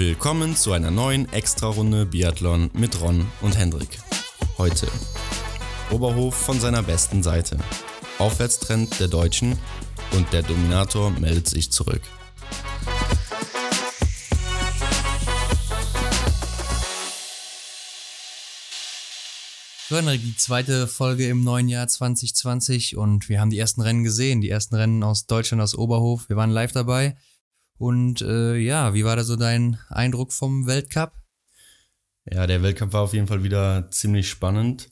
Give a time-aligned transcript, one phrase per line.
[0.00, 3.98] Willkommen zu einer neuen Extra-Runde Biathlon mit Ron und Hendrik.
[4.56, 4.88] Heute
[5.90, 7.58] Oberhof von seiner besten Seite.
[8.16, 9.58] Aufwärtstrend der Deutschen
[10.12, 12.00] und der Dominator meldet sich zurück.
[19.90, 24.04] So, Henrik, die zweite Folge im neuen Jahr 2020 und wir haben die ersten Rennen
[24.04, 26.30] gesehen, die ersten Rennen aus Deutschland, aus Oberhof.
[26.30, 27.16] Wir waren live dabei.
[27.80, 31.14] Und äh, ja, wie war da so dein Eindruck vom Weltcup?
[32.30, 34.90] Ja, der Weltcup war auf jeden Fall wieder ziemlich spannend.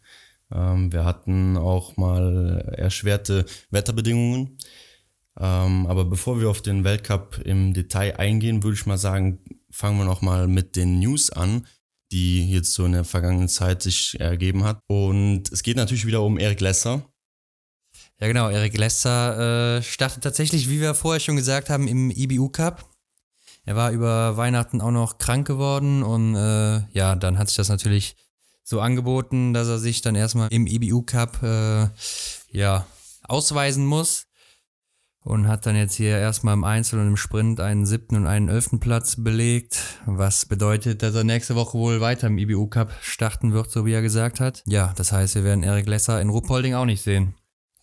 [0.50, 4.58] Ähm, wir hatten auch mal erschwerte Wetterbedingungen.
[5.38, 9.98] Ähm, aber bevor wir auf den Weltcup im Detail eingehen, würde ich mal sagen, fangen
[9.98, 11.66] wir noch mal mit den News an
[12.10, 14.80] die jetzt so in der vergangenen Zeit sich ergeben hat.
[14.86, 17.04] Und es geht natürlich wieder um Erik Lesser.
[18.20, 18.48] Ja, genau.
[18.48, 22.84] Erik Lesser äh, startet tatsächlich, wie wir vorher schon gesagt haben, im IBU Cup.
[23.64, 27.68] Er war über Weihnachten auch noch krank geworden und äh, ja, dann hat sich das
[27.68, 28.16] natürlich
[28.64, 31.88] so angeboten, dass er sich dann erstmal im IBU Cup äh,
[32.50, 32.86] ja,
[33.22, 34.26] ausweisen muss
[35.22, 38.48] und hat dann jetzt hier erstmal im Einzel und im Sprint einen siebten und einen
[38.48, 43.52] elften Platz belegt, was bedeutet, dass er nächste Woche wohl weiter im IBU Cup starten
[43.52, 44.62] wird, so wie er gesagt hat.
[44.66, 47.34] Ja, das heißt, wir werden Erik Lesser in Ruppolding auch nicht sehen.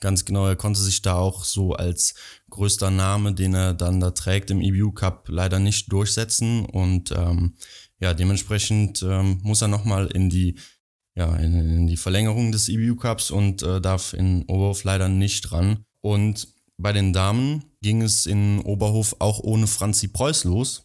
[0.01, 2.15] Ganz genau, er konnte sich da auch so als
[2.49, 7.55] größter Name, den er dann da trägt im IBU Cup, leider nicht durchsetzen und ähm,
[7.99, 10.59] ja, dementsprechend ähm, muss er nochmal in die
[11.15, 15.51] ja, in, in, die Verlängerung des IBU Cups und äh, darf in Oberhof leider nicht
[15.53, 15.85] ran.
[16.01, 20.83] Und bei den Damen ging es in Oberhof auch ohne Franzi Preuß los.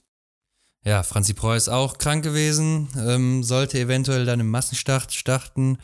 [0.84, 5.78] Ja, Franzi Preuß auch krank gewesen, ähm, sollte eventuell dann im Massenstart starten,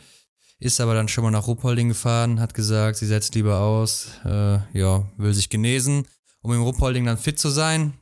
[0.59, 4.59] ist aber dann schon mal nach Ruppolding gefahren, hat gesagt, sie setzt lieber aus, äh,
[4.77, 6.07] ja, will sich genesen,
[6.41, 7.93] um im Ruppolding dann fit zu sein.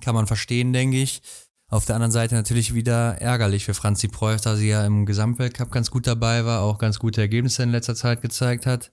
[0.00, 1.22] Kann man verstehen, denke ich.
[1.68, 5.70] Auf der anderen Seite natürlich wieder ärgerlich für Franzi Preuß, da sie ja im Gesamtweltcup
[5.70, 8.92] ganz gut dabei war, auch ganz gute Ergebnisse in letzter Zeit gezeigt hat.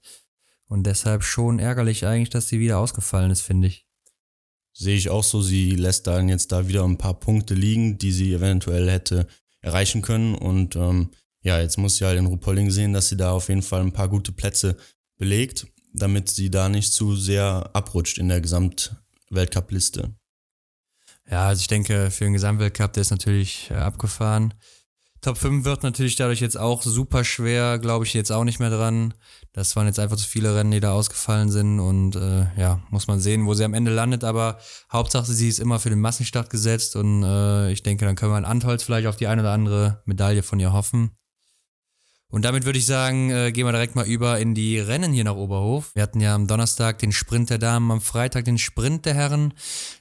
[0.67, 3.85] Und deshalb schon ärgerlich eigentlich, dass sie wieder ausgefallen ist, finde ich.
[4.71, 5.41] Sehe ich auch so.
[5.41, 9.27] Sie lässt dann jetzt da wieder ein paar Punkte liegen, die sie eventuell hätte
[9.61, 10.35] erreichen können.
[10.35, 11.09] Und ähm,
[11.41, 13.93] ja, jetzt muss sie halt in Rupolling sehen, dass sie da auf jeden Fall ein
[13.93, 14.77] paar gute Plätze
[15.17, 20.13] belegt, damit sie da nicht zu sehr abrutscht in der Gesamtweltcup-Liste.
[21.29, 24.53] Ja, also ich denke, für den Gesamtweltcup, der ist natürlich äh, abgefahren.
[25.21, 28.69] Top 5 wird natürlich dadurch jetzt auch super schwer, glaube ich jetzt auch nicht mehr
[28.69, 29.13] dran.
[29.51, 33.07] Das waren jetzt einfach zu viele Rennen, die da ausgefallen sind und äh, ja, muss
[33.07, 34.59] man sehen, wo sie am Ende landet, aber
[34.91, 38.37] Hauptsache sie ist immer für den Massenstart gesetzt und äh, ich denke, dann können wir
[38.37, 41.18] an Antholz vielleicht auf die eine oder andere Medaille von ihr hoffen.
[42.31, 45.23] Und damit würde ich sagen, äh, gehen wir direkt mal über in die Rennen hier
[45.23, 45.95] nach Oberhof.
[45.95, 49.53] Wir hatten ja am Donnerstag den Sprint der Damen, am Freitag den Sprint der Herren,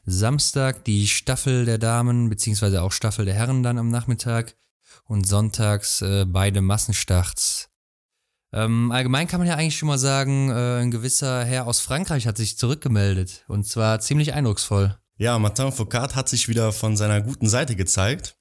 [0.04, 4.56] Samstag die Staffel der Damen, beziehungsweise auch Staffel der Herren dann am Nachmittag
[5.04, 7.70] und sonntags äh, beide Massenstarts.
[8.52, 12.26] Ähm, allgemein kann man ja eigentlich schon mal sagen, äh, ein gewisser Herr aus Frankreich
[12.26, 14.98] hat sich zurückgemeldet und zwar ziemlich eindrucksvoll.
[15.16, 18.37] Ja, Martin Foucault hat sich wieder von seiner guten Seite gezeigt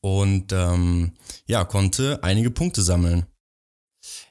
[0.00, 1.12] und ähm,
[1.46, 3.26] ja, konnte einige Punkte sammeln.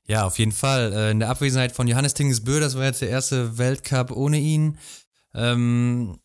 [0.05, 0.93] Ja, auf jeden Fall.
[0.93, 4.77] Äh, in der Abwesenheit von Johannes Tingesbö, das war jetzt der erste Weltcup ohne ihn.
[5.33, 6.19] Ähm,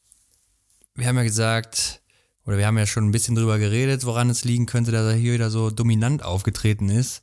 [0.95, 2.03] wir haben ja gesagt,
[2.45, 5.19] oder wir haben ja schon ein bisschen drüber geredet, woran es liegen könnte, dass er
[5.19, 7.23] hier wieder so dominant aufgetreten ist.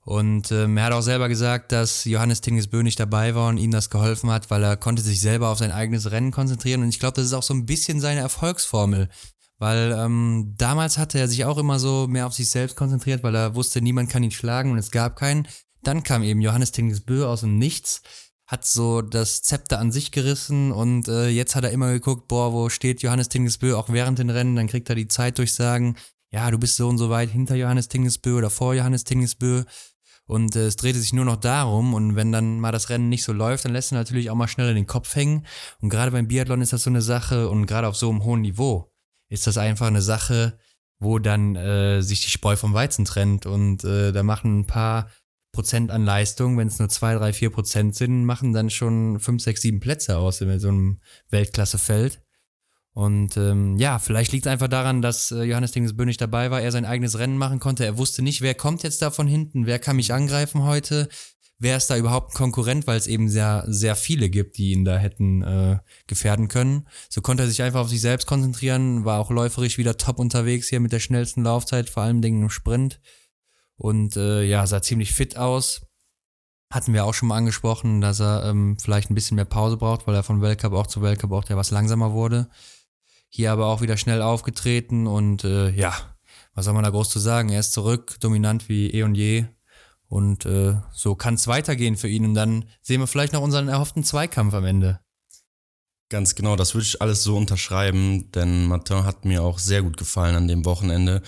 [0.00, 3.72] Und ähm, er hat auch selber gesagt, dass Johannes Tingesbö nicht dabei war und ihm
[3.72, 6.82] das geholfen hat, weil er konnte sich selber auf sein eigenes Rennen konzentrieren.
[6.82, 9.08] Und ich glaube, das ist auch so ein bisschen seine Erfolgsformel.
[9.58, 13.34] Weil ähm, damals hatte er sich auch immer so mehr auf sich selbst konzentriert, weil
[13.34, 15.48] er wusste, niemand kann ihn schlagen und es gab keinen.
[15.82, 18.02] Dann kam eben Johannes Tingesbö aus dem Nichts
[18.46, 22.52] hat so das Zepter an sich gerissen und äh, jetzt hat er immer geguckt, boah,
[22.52, 25.96] wo steht Johannes Tingesbö auch während den Rennen, dann kriegt er die Zeit durchsagen,
[26.30, 29.64] ja, du bist so und so weit hinter Johannes Tingesbö oder vor Johannes Tingesbö.
[30.28, 33.22] Und äh, es drehte sich nur noch darum und wenn dann mal das Rennen nicht
[33.22, 35.46] so läuft, dann lässt er natürlich auch mal schneller den Kopf hängen.
[35.80, 38.42] Und gerade beim Biathlon ist das so eine Sache und gerade auf so einem hohen
[38.42, 38.92] Niveau
[39.28, 40.58] ist das einfach eine Sache,
[40.98, 45.10] wo dann äh, sich die Spreu vom Weizen trennt und äh, da machen ein paar
[45.52, 49.42] Prozent an Leistung, wenn es nur zwei, drei, vier Prozent sind, machen dann schon fünf,
[49.42, 51.00] sechs, sieben Plätze aus in so einem
[51.30, 52.20] Weltklassefeld.
[52.92, 56.62] Und ähm, ja, vielleicht liegt es einfach daran, dass äh, Johannes Dingesbö nicht dabei war,
[56.62, 57.84] er sein eigenes Rennen machen konnte.
[57.84, 61.08] Er wusste nicht, wer kommt jetzt da von hinten, wer kann mich angreifen heute,
[61.58, 64.84] wer ist da überhaupt ein Konkurrent, weil es eben sehr, sehr viele gibt, die ihn
[64.84, 66.86] da hätten äh, gefährden können.
[67.08, 70.68] So konnte er sich einfach auf sich selbst konzentrieren, war auch läuferisch wieder top unterwegs
[70.68, 73.00] hier mit der schnellsten Laufzeit, vor allem Dingen im Sprint
[73.76, 75.82] und äh, ja, sah ziemlich fit aus.
[76.72, 80.06] Hatten wir auch schon mal angesprochen, dass er ähm, vielleicht ein bisschen mehr Pause braucht,
[80.06, 82.48] weil er von Weltcup auch zu Weltcup auch der was langsamer wurde.
[83.28, 85.94] Hier aber auch wieder schnell aufgetreten und äh, ja,
[86.54, 87.50] was soll man da groß zu sagen?
[87.50, 89.46] Er ist zurück, dominant wie eh und je.
[90.08, 92.24] Und äh, so kann es weitergehen für ihn.
[92.24, 95.00] Und dann sehen wir vielleicht noch unseren erhofften Zweikampf am Ende.
[96.08, 99.96] Ganz genau, das würde ich alles so unterschreiben, denn Martin hat mir auch sehr gut
[99.96, 101.20] gefallen an dem Wochenende.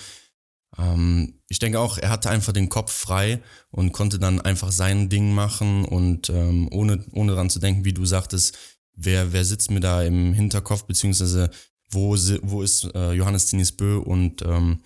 [0.77, 3.41] Ähm, ich denke auch, er hatte einfach den Kopf frei
[3.71, 7.93] und konnte dann einfach sein Ding machen und ähm, ohne, ohne daran zu denken, wie
[7.93, 8.57] du sagtest,
[8.95, 11.49] wer, wer sitzt mir da im Hinterkopf, beziehungsweise
[11.91, 14.81] wo, wo ist äh, Johannes Tinis Bö und ähm,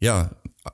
[0.00, 0.30] ja,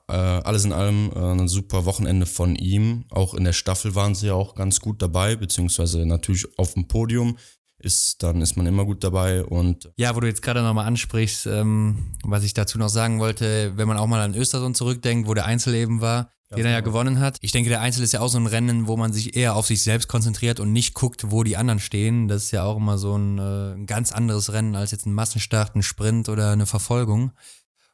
[0.07, 3.05] äh, alles in allem äh, ein super Wochenende von ihm.
[3.09, 6.87] Auch in der Staffel waren sie ja auch ganz gut dabei, beziehungsweise natürlich auf dem
[6.87, 7.37] Podium
[7.83, 11.47] ist, dann ist man immer gut dabei und ja, wo du jetzt gerade nochmal ansprichst,
[11.47, 15.33] ähm, was ich dazu noch sagen wollte, wenn man auch mal an Östersund zurückdenkt, wo
[15.33, 16.91] der Einzel eben war, ja, den er ja genau.
[16.91, 17.37] gewonnen hat.
[17.41, 19.67] Ich denke, der Einzel ist ja auch so ein Rennen, wo man sich eher auf
[19.67, 22.27] sich selbst konzentriert und nicht guckt, wo die anderen stehen.
[22.29, 25.13] Das ist ja auch immer so ein, äh, ein ganz anderes Rennen als jetzt ein
[25.13, 27.33] Massenstart, ein Sprint oder eine Verfolgung.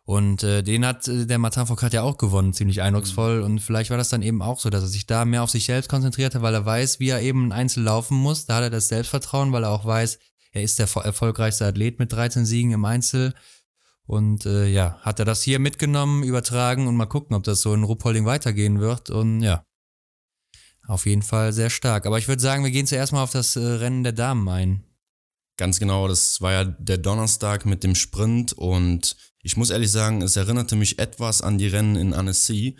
[0.10, 3.42] Und äh, den hat äh, der Martin Foucault ja auch gewonnen, ziemlich eindrucksvoll.
[3.42, 3.44] Mhm.
[3.44, 5.66] Und vielleicht war das dann eben auch so, dass er sich da mehr auf sich
[5.66, 8.48] selbst konzentrierte, weil er weiß, wie er eben ein Einzel laufen muss.
[8.48, 10.18] Da hat er das Selbstvertrauen, weil er auch weiß,
[10.52, 13.36] er ist der erfolgreichste Athlet mit 13 Siegen im Einzel.
[14.08, 17.76] Und äh, ja, hat er das hier mitgenommen, übertragen und mal gucken, ob das so
[17.76, 19.12] in Ruppolding weitergehen wird.
[19.12, 19.64] Und ja,
[20.88, 22.08] auf jeden Fall sehr stark.
[22.08, 24.84] Aber ich würde sagen, wir gehen zuerst mal auf das äh, Rennen der Damen ein.
[25.56, 30.22] Ganz genau, das war ja der Donnerstag mit dem Sprint und ich muss ehrlich sagen,
[30.22, 32.76] es erinnerte mich etwas an die Rennen in Annecy,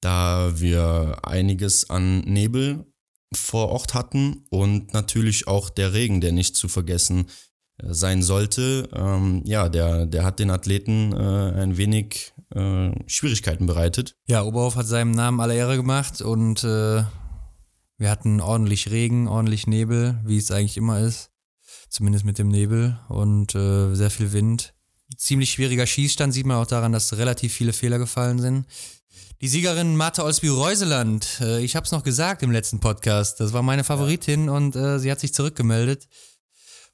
[0.00, 2.86] da wir einiges an Nebel
[3.32, 7.26] vor Ort hatten und natürlich auch der Regen, der nicht zu vergessen
[7.78, 8.88] äh, sein sollte.
[8.94, 14.16] Ähm, ja, der, der hat den Athleten äh, ein wenig äh, Schwierigkeiten bereitet.
[14.26, 17.02] Ja, Oberhof hat seinem Namen alle Ehre gemacht und äh,
[17.98, 21.30] wir hatten ordentlich Regen, ordentlich Nebel, wie es eigentlich immer ist.
[21.88, 24.75] Zumindest mit dem Nebel und äh, sehr viel Wind
[25.16, 28.66] ziemlich schwieriger Schießstand, sieht man auch daran, dass relativ viele Fehler gefallen sind.
[29.40, 33.62] Die Siegerin Martha Olsby-Reuseland, äh, ich habe es noch gesagt im letzten Podcast, das war
[33.62, 36.08] meine Favoritin und äh, sie hat sich zurückgemeldet.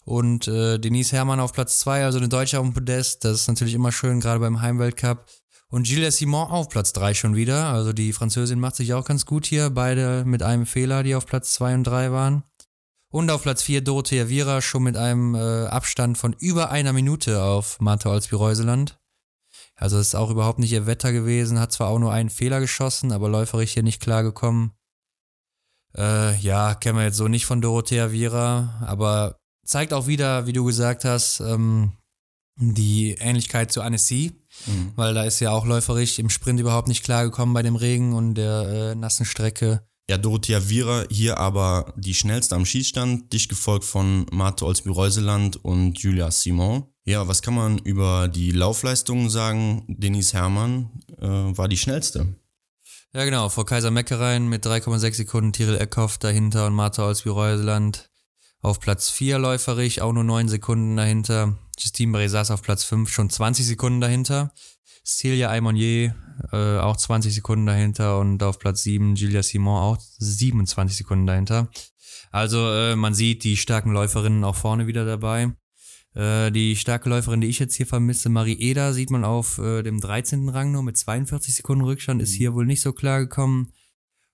[0.05, 3.49] Und äh, Denise Herrmann auf Platz 2, also eine Deutsche auf dem Podest, das ist
[3.49, 5.25] natürlich immer schön, gerade beim Heimweltcup.
[5.69, 9.25] Und Gilles Simon auf Platz 3 schon wieder, also die Französin macht sich auch ganz
[9.25, 12.43] gut hier, beide mit einem Fehler, die auf Platz 2 und 3 waren.
[13.13, 17.43] Und auf Platz 4 Dorothea Viera schon mit einem äh, Abstand von über einer Minute
[17.43, 18.99] auf Martha Olsby-Reuseland.
[19.77, 23.13] Also ist auch überhaupt nicht ihr Wetter gewesen, hat zwar auch nur einen Fehler geschossen,
[23.13, 24.73] aber läuferisch hier nicht klargekommen.
[25.95, 30.55] Äh, ja, kennen wir jetzt so nicht von Dorothea Viera, aber zeigt auch wieder, wie
[30.55, 31.93] du gesagt hast, ähm,
[32.57, 34.93] die Ähnlichkeit zu Annecy, mhm.
[34.97, 38.37] weil da ist ja auch läuferisch im Sprint überhaupt nicht klargekommen bei dem Regen und
[38.37, 39.87] der äh, nassen Strecke.
[40.09, 45.99] Ja, Dorothea Viera hier aber die schnellste am Schießstand, dicht gefolgt von Marte Olsby-Reuseland und
[46.01, 46.85] Julia Simon.
[47.05, 49.85] Ja, was kann man über die Laufleistungen sagen?
[49.89, 52.35] Denise Herrmann äh, war die schnellste.
[53.15, 58.11] Ja, genau, vor Kaiser Meckereien mit 3,6 Sekunden Tiril Eckhoff dahinter und Martha Olsby-Reuseland
[58.63, 61.59] auf Platz 4 läuferig, auch nur 9 Sekunden dahinter.
[61.79, 64.53] Justine Brezas auf Platz 5, schon 20 Sekunden dahinter.
[65.05, 66.15] Celia Aymonier
[66.53, 71.69] äh, auch 20 Sekunden dahinter und auf Platz 7 Julia Simon auch 27 Sekunden dahinter.
[72.31, 75.53] Also äh, man sieht die starken Läuferinnen auch vorne wieder dabei.
[76.15, 79.83] Äh, die starke Läuferin, die ich jetzt hier vermisse, Marie Eder, sieht man auf äh,
[79.83, 80.49] dem 13.
[80.49, 82.39] Rang nur mit 42 Sekunden Rückstand, ist mhm.
[82.39, 83.73] hier wohl nicht so klar gekommen.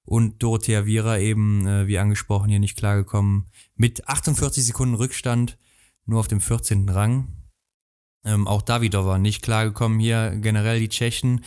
[0.02, 3.50] Und Dorothea Viera eben, äh, wie angesprochen, hier nicht klar gekommen.
[3.76, 5.58] Mit 48 Sekunden Rückstand,
[6.06, 6.88] nur auf dem 14.
[6.88, 7.28] Rang.
[8.24, 10.36] Ähm, auch Davidova nicht klargekommen hier.
[10.36, 11.44] Generell die Tschechen,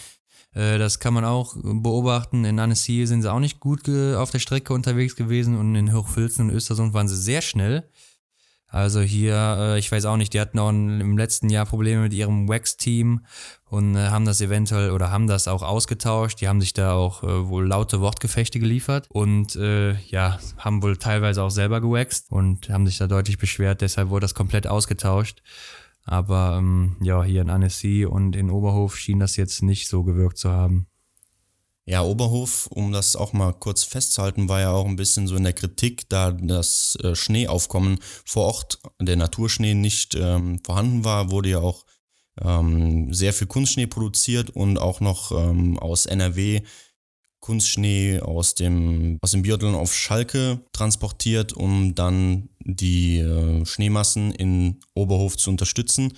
[0.54, 2.46] äh, das kann man auch beobachten.
[2.46, 6.50] In Annecy sind sie auch nicht gut auf der Strecke unterwegs gewesen und in Hochfilzen
[6.50, 7.90] und Östersund waren sie sehr schnell.
[8.68, 12.14] Also hier, äh, ich weiß auch nicht, die hatten auch im letzten Jahr Probleme mit
[12.14, 13.26] ihrem Wax-Team
[13.66, 16.40] und äh, haben das eventuell oder haben das auch ausgetauscht.
[16.40, 21.50] Die haben sich da auch wohl laute Wortgefechte geliefert und ja, haben wohl teilweise auch
[21.50, 23.82] selber gewaxt und haben sich da deutlich beschwert.
[23.82, 25.42] Deshalb wurde das komplett ausgetauscht.
[26.12, 30.38] Aber ähm, ja, hier in Annecy und in Oberhof schien das jetzt nicht so gewirkt
[30.38, 30.88] zu haben.
[31.86, 35.46] Ja, Oberhof, um das auch mal kurz festzuhalten, war ja auch ein bisschen so in
[35.46, 41.48] der Kritik, da das äh, Schneeaufkommen vor Ort, der Naturschnee nicht ähm, vorhanden war, wurde
[41.48, 41.86] ja auch
[42.42, 46.60] ähm, sehr viel Kunstschnee produziert und auch noch ähm, aus NRW
[47.42, 54.80] Kunstschnee aus dem, aus dem Biathlon auf Schalke transportiert, um dann die äh, Schneemassen in
[54.94, 56.14] Oberhof zu unterstützen.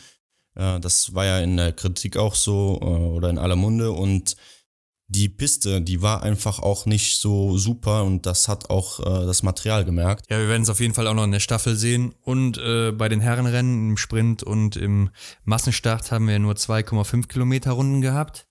[0.56, 4.36] Äh, das war ja in der Kritik auch so äh, oder in aller Munde und
[5.08, 9.86] die Piste, die war einfach auch nicht so super und das hat auch das Material
[9.86, 10.25] gemerkt.
[10.30, 12.15] Ja, wir werden es auf jeden Fall auch noch in der Staffel sehen.
[12.24, 15.12] Und äh, bei den Herrenrennen im Sprint und im
[15.44, 18.48] Massenstart haben wir nur 2,5 Kilometer Runden gehabt.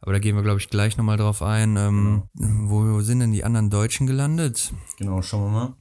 [0.00, 1.76] Aber da gehen wir, glaube ich, gleich nochmal drauf ein.
[1.76, 2.70] Ähm, genau.
[2.70, 4.72] Wo sind denn die anderen Deutschen gelandet?
[4.98, 5.76] Genau, schauen wir mal.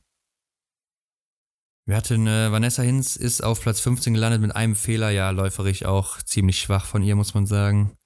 [1.86, 5.86] Wir hatten äh, Vanessa Hinz ist auf Platz 15 gelandet mit einem Fehler, ja, läuferig
[5.86, 7.98] auch ziemlich schwach von ihr, muss man sagen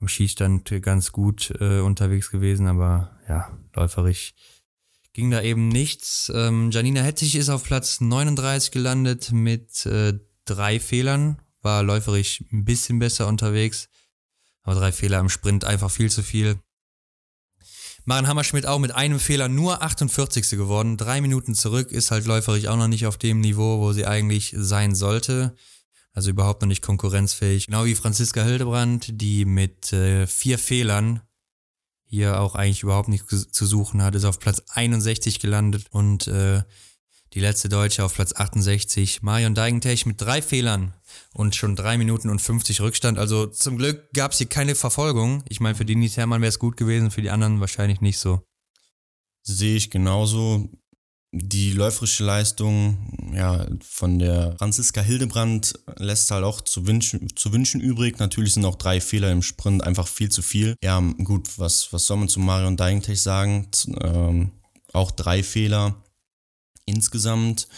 [0.00, 4.34] am Schießstand ganz gut äh, unterwegs gewesen, aber ja, läuferig
[5.14, 6.30] ging da eben nichts.
[6.34, 12.66] Ähm, Janina Hettich ist auf Platz 39 gelandet mit äh, drei Fehlern, war läuferig ein
[12.66, 13.88] bisschen besser unterwegs,
[14.64, 16.58] aber drei Fehler im Sprint einfach viel zu viel.
[18.04, 20.50] Maren Hammerschmidt auch mit einem Fehler nur 48.
[20.50, 24.06] geworden, drei Minuten zurück, ist halt läuferig auch noch nicht auf dem Niveau, wo sie
[24.06, 25.54] eigentlich sein sollte
[26.14, 27.66] also überhaupt noch nicht konkurrenzfähig.
[27.66, 31.20] Genau wie Franziska Hildebrand, die mit äh, vier Fehlern
[32.06, 36.62] hier auch eigentlich überhaupt nichts zu suchen hat, ist auf Platz 61 gelandet und äh,
[37.34, 39.22] die letzte Deutsche auf Platz 68.
[39.22, 40.94] Marion Deigentech mit drei Fehlern
[41.32, 43.18] und schon drei Minuten und 50 Rückstand.
[43.18, 45.42] Also zum Glück gab es hier keine Verfolgung.
[45.48, 48.42] Ich meine, für Denise Herrmann wäre es gut gewesen, für die anderen wahrscheinlich nicht so.
[49.42, 50.70] Sehe ich genauso
[51.36, 57.80] die läuferische Leistung ja, von der Franziska Hildebrand lässt halt auch zu wünschen, zu wünschen
[57.80, 58.20] übrig.
[58.20, 60.76] Natürlich sind auch drei Fehler im Sprint einfach viel zu viel.
[60.84, 63.66] Ja, gut, was, was soll man zu Marion Deigentech sagen?
[64.00, 64.52] Ähm,
[64.92, 66.03] auch drei Fehler
[66.86, 67.68] insgesamt.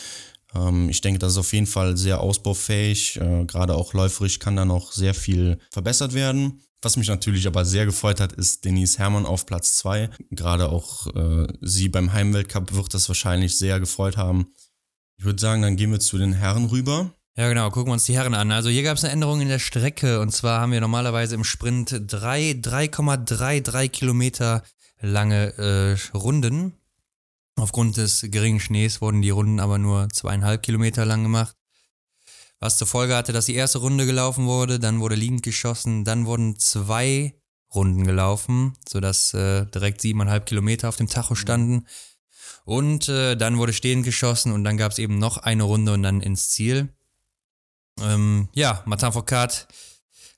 [0.54, 3.20] Ähm, ich denke, das ist auf jeden Fall sehr ausbaufähig.
[3.20, 6.60] Äh, Gerade auch läuferisch kann da noch sehr viel verbessert werden.
[6.82, 10.10] Was mich natürlich aber sehr gefreut hat, ist Denise Herrmann auf Platz 2.
[10.30, 14.52] Gerade auch äh, sie beim Heimweltcup wird das wahrscheinlich sehr gefreut haben.
[15.18, 17.10] Ich würde sagen, dann gehen wir zu den Herren rüber.
[17.36, 18.52] Ja, genau, gucken wir uns die Herren an.
[18.52, 21.44] Also hier gab es eine Änderung in der Strecke und zwar haben wir normalerweise im
[21.44, 24.62] Sprint 3,33 Kilometer
[25.00, 26.74] lange äh, Runden.
[27.56, 31.56] Aufgrund des geringen Schnees wurden die Runden aber nur zweieinhalb Kilometer lang gemacht
[32.60, 36.26] was zur Folge hatte, dass die erste Runde gelaufen wurde, dann wurde liegend geschossen, dann
[36.26, 37.34] wurden zwei
[37.74, 41.38] Runden gelaufen, sodass äh, direkt siebeneinhalb Kilometer auf dem Tacho mhm.
[41.38, 41.86] standen.
[42.64, 46.02] Und äh, dann wurde stehend geschossen und dann gab es eben noch eine Runde und
[46.02, 46.94] dann ins Ziel.
[48.00, 49.68] Ähm, ja, Martin Foucault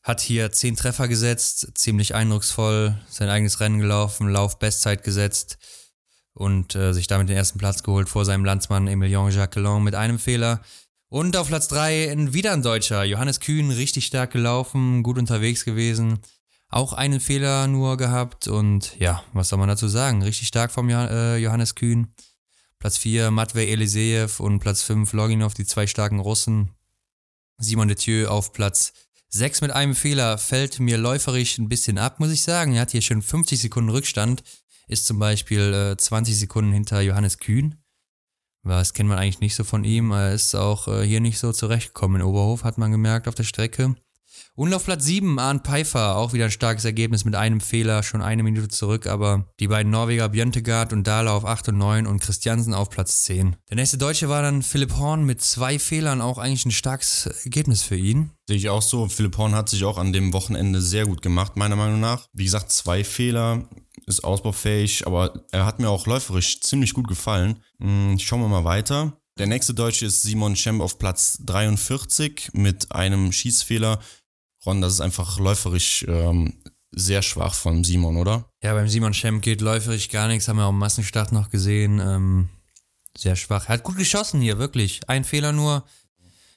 [0.02, 5.58] hat hier zehn Treffer gesetzt, ziemlich eindrucksvoll, sein eigenes Rennen gelaufen, Lauf-Bestzeit gesetzt
[6.38, 10.18] und äh, sich damit den ersten Platz geholt vor seinem Landsmann Emilien Jacquelin mit einem
[10.18, 10.62] Fehler.
[11.09, 13.02] Und auf Platz 3 wieder ein Deutscher.
[13.04, 16.21] Johannes Kühn, richtig stark gelaufen, gut unterwegs gewesen.
[16.68, 20.23] Auch einen Fehler nur gehabt und ja, was soll man dazu sagen?
[20.23, 22.09] Richtig stark vom äh, Johannes Kühn.
[22.78, 26.71] Platz 4 Matvei Eliseev und Platz 5 Loginov, die zwei starken Russen.
[27.57, 28.92] Simon Detieu auf Platz
[29.30, 32.75] 6 mit einem Fehler fällt mir läuferisch ein bisschen ab, muss ich sagen.
[32.75, 34.42] Er hat hier schon 50 Sekunden Rückstand,
[34.88, 37.76] ist zum Beispiel äh, 20 Sekunden hinter Johannes Kühn.
[38.64, 40.11] Das kennt man eigentlich nicht so von ihm.
[40.11, 42.21] Er ist auch äh, hier nicht so zurechtgekommen.
[42.21, 43.95] In Oberhof hat man gemerkt auf der Strecke.
[44.54, 48.23] Und auf Platz 7 Arndt Pfeiffer, auch wieder ein starkes Ergebnis mit einem Fehler, schon
[48.23, 52.21] eine Minute zurück, aber die beiden Norweger Björntegard und Dahler auf 8 und 9 und
[52.21, 53.54] Christiansen auf Platz 10.
[53.68, 57.83] Der nächste Deutsche war dann Philipp Horn mit zwei Fehlern, auch eigentlich ein starkes Ergebnis
[57.83, 58.33] für ihn.
[58.49, 59.09] Sehe ich auch so.
[59.09, 62.26] Philipp Horn hat sich auch an dem Wochenende sehr gut gemacht, meiner Meinung nach.
[62.33, 63.68] Wie gesagt, zwei Fehler
[64.08, 67.62] ist ausbaufähig, aber er hat mir auch läuferisch ziemlich gut gefallen.
[67.80, 69.12] Hm, schauen wir mal weiter.
[69.38, 74.00] Der nächste Deutsche ist Simon Schemp auf Platz 43 mit einem Schießfehler.
[74.66, 76.54] Ron, das ist einfach läuferisch ähm,
[76.90, 78.50] sehr schwach von Simon, oder?
[78.62, 82.00] Ja, beim Simon Schemp geht läuferisch gar nichts, haben wir auch im Massenstart noch gesehen.
[82.00, 82.48] Ähm,
[83.16, 83.66] sehr schwach.
[83.66, 85.00] Er hat gut geschossen hier, wirklich.
[85.06, 85.84] Ein Fehler nur.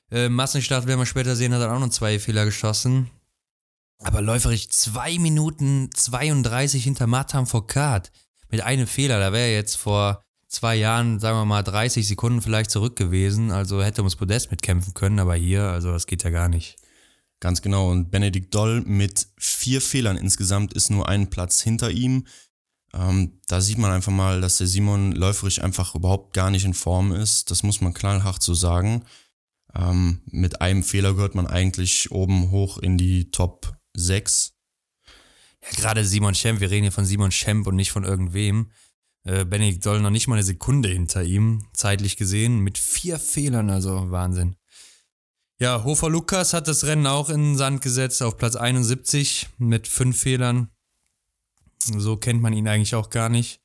[0.09, 3.11] Äh, Massenstart werden wir später sehen, hat er auch noch zwei Fehler geschossen.
[4.03, 8.11] Aber läuferisch 2 Minuten 32 hinter Martin Foucault
[8.49, 9.19] mit einem Fehler.
[9.19, 13.51] Da wäre jetzt vor zwei Jahren, sagen wir mal, 30 Sekunden vielleicht zurück gewesen.
[13.51, 16.77] Also hätte ums Podest mitkämpfen können, aber hier, also das geht ja gar nicht.
[17.39, 17.89] Ganz genau.
[17.89, 22.25] Und Benedikt Doll mit vier Fehlern insgesamt ist nur ein Platz hinter ihm.
[22.93, 26.73] Ähm, da sieht man einfach mal, dass der Simon läuferisch einfach überhaupt gar nicht in
[26.73, 27.49] Form ist.
[27.51, 29.05] Das muss man knallhart so sagen.
[29.73, 34.53] Ähm, mit einem Fehler gehört man eigentlich oben hoch in die Top 6.
[35.63, 38.71] Ja, gerade Simon Schemp, wir reden hier von Simon Schemp und nicht von irgendwem.
[39.23, 43.69] Äh, Benedikt Doll noch nicht mal eine Sekunde hinter ihm, zeitlich gesehen, mit vier Fehlern,
[43.69, 44.55] also Wahnsinn.
[45.59, 49.87] Ja, Hofer Lukas hat das Rennen auch in den Sand gesetzt auf Platz 71 mit
[49.87, 50.71] fünf Fehlern.
[51.83, 53.61] So kennt man ihn eigentlich auch gar nicht.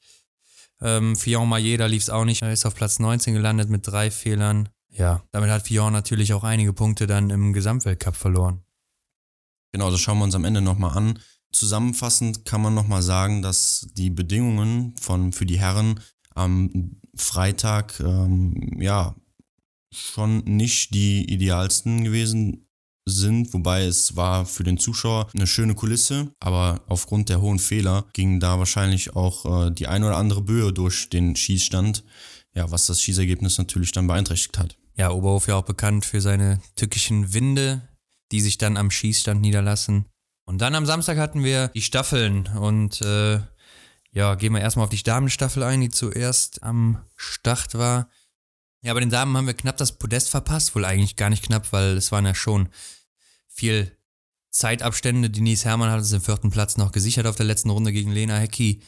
[0.83, 2.42] Ähm, Fillon Maillet, lief es auch nicht.
[2.42, 4.68] Er ist auf Platz 19 gelandet mit drei Fehlern.
[4.90, 8.65] Ja, damit hat Fillon natürlich auch einige Punkte dann im Gesamtweltcup verloren.
[9.76, 11.18] Genau, das schauen wir uns am Ende nochmal an.
[11.52, 16.00] zusammenfassend kann man nochmal sagen, dass die Bedingungen von, für die Herren
[16.35, 19.14] am Freitag ähm, ja
[19.92, 22.66] schon nicht die idealsten gewesen
[23.04, 28.06] sind, wobei es war für den Zuschauer eine schöne Kulisse, aber aufgrund der hohen Fehler
[28.14, 32.02] ging da wahrscheinlich auch äh, die ein oder andere Böe durch den Schießstand,
[32.54, 34.78] ja, was das Schießergebnis natürlich dann beeinträchtigt hat.
[34.97, 37.87] Ja, Oberhof ja auch bekannt für seine tückischen Winde,
[38.33, 40.06] die sich dann am Schießstand niederlassen.
[40.45, 43.40] Und dann am Samstag hatten wir die Staffeln und äh,
[44.12, 48.09] ja, gehen wir erstmal auf die Damenstaffel ein, die zuerst am Start war.
[48.83, 51.73] Ja, bei den Damen haben wir knapp das Podest verpasst, wohl eigentlich gar nicht knapp,
[51.73, 52.68] weil es waren ja schon
[53.49, 53.97] viel
[54.50, 55.28] Zeitabstände.
[55.28, 58.37] Denise Hermann hat uns den vierten Platz noch gesichert auf der letzten Runde gegen Lena
[58.37, 58.83] Hecki.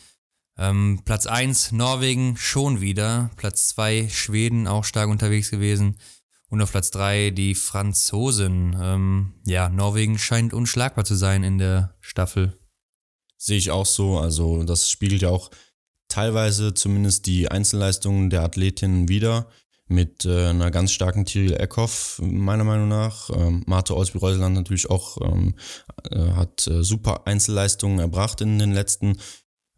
[0.56, 3.30] Ähm, Platz 1 Norwegen schon wieder.
[3.36, 5.98] Platz 2 Schweden auch stark unterwegs gewesen.
[6.50, 8.76] Und auf Platz 3 die Franzosen.
[8.80, 12.58] Ähm, ja, Norwegen scheint unschlagbar zu sein in der Staffel.
[13.36, 14.18] Sehe ich auch so.
[14.18, 15.50] Also das spiegelt ja auch
[16.08, 19.48] teilweise zumindest die Einzelleistungen der Athletinnen wieder
[19.88, 23.30] mit äh, einer ganz starken Tyrell Eckhoff, meiner Meinung nach.
[23.30, 25.54] Ähm, Marte Olsby-Reuseland natürlich auch ähm,
[26.10, 29.18] äh, hat äh, super Einzelleistungen erbracht in den letzten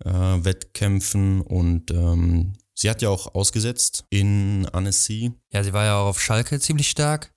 [0.04, 5.32] äh, Wettkämpfen und ähm, sie hat ja auch ausgesetzt in Annecy.
[5.52, 7.34] Ja, sie war ja auch auf Schalke ziemlich stark.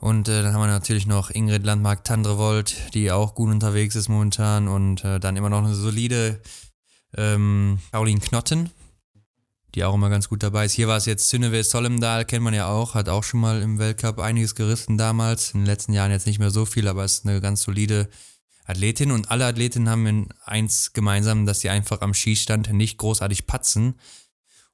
[0.00, 4.68] Und äh, dann haben wir natürlich noch Ingrid Landmark-Tandrevold, die auch gut unterwegs ist momentan.
[4.68, 6.40] Und äh, dann immer noch eine solide
[7.14, 8.70] ähm, Caroline Knotten,
[9.74, 10.72] die auch immer ganz gut dabei ist.
[10.72, 13.78] Hier war es jetzt Synnöve Solemdal, kennt man ja auch, hat auch schon mal im
[13.78, 15.52] Weltcup einiges gerissen damals.
[15.52, 18.08] In den letzten Jahren jetzt nicht mehr so viel, aber ist eine ganz solide
[18.64, 19.10] Athletin.
[19.10, 23.96] Und alle Athletinnen haben eins gemeinsam, dass sie einfach am Schießstand nicht großartig patzen.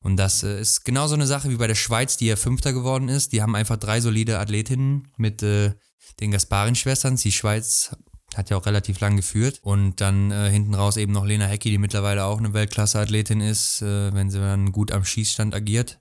[0.05, 2.75] Und das äh, ist genau so eine Sache wie bei der Schweiz, die ja Fünfter
[2.75, 3.33] geworden ist.
[3.33, 5.73] Die haben einfach drei solide Athletinnen mit äh,
[6.21, 7.17] den Gasparin-Schwestern.
[7.17, 7.97] Die Schweiz
[8.37, 9.61] hat ja auch relativ lang geführt.
[9.63, 13.81] Und dann äh, hinten raus eben noch Lena Hecki, die mittlerweile auch eine Weltklasse-Athletin ist,
[13.81, 15.99] äh, wenn sie dann gut am Schießstand agiert.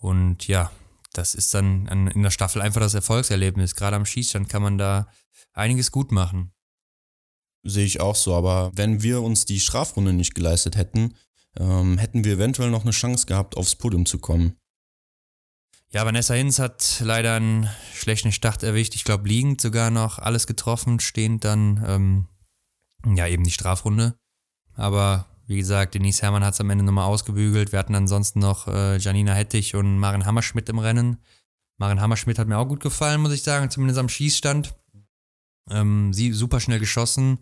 [0.00, 0.72] Und ja,
[1.12, 3.76] das ist dann an, in der Staffel einfach das Erfolgserlebnis.
[3.76, 5.06] Gerade am Schießstand kann man da
[5.52, 6.52] einiges gut machen.
[7.62, 11.14] Sehe ich auch so, aber wenn wir uns die Strafrunde nicht geleistet hätten,
[11.58, 14.56] ähm, hätten wir eventuell noch eine Chance gehabt, aufs Podium zu kommen.
[15.90, 18.94] Ja, Vanessa Hinz hat leider einen schlechten Start erwischt.
[18.94, 24.14] Ich glaube, liegend sogar noch alles getroffen, stehend dann, ähm, ja, eben die Strafrunde.
[24.74, 27.72] Aber wie gesagt, Denise Herrmann hat es am Ende nochmal ausgebügelt.
[27.72, 31.18] Wir hatten ansonsten noch äh, Janina Hettich und Maren Hammerschmidt im Rennen.
[31.76, 34.74] Maren Hammerschmidt hat mir auch gut gefallen, muss ich sagen, zumindest am Schießstand.
[35.68, 37.38] Ähm, sie super schnell geschossen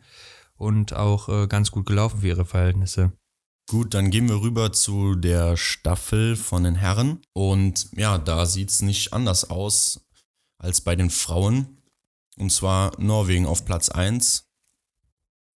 [0.56, 3.12] und auch äh, ganz gut gelaufen für ihre Verhältnisse.
[3.68, 7.20] Gut, dann gehen wir rüber zu der Staffel von den Herren.
[7.32, 10.00] Und ja, da sieht es nicht anders aus
[10.58, 11.78] als bei den Frauen.
[12.36, 14.48] Und zwar Norwegen auf Platz 1.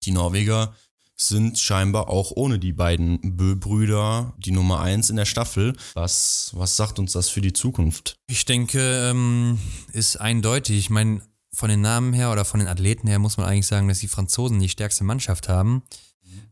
[0.04, 0.74] Die Norweger
[1.16, 5.76] sind scheinbar auch ohne die beiden Bö-Brüder die Nummer 1 in der Staffel.
[5.94, 8.16] Was, was sagt uns das für die Zukunft?
[8.26, 9.58] Ich denke, ähm,
[9.92, 10.76] ist eindeutig.
[10.78, 13.88] Ich meine, von den Namen her oder von den Athleten her muss man eigentlich sagen,
[13.88, 15.82] dass die Franzosen die stärkste Mannschaft haben.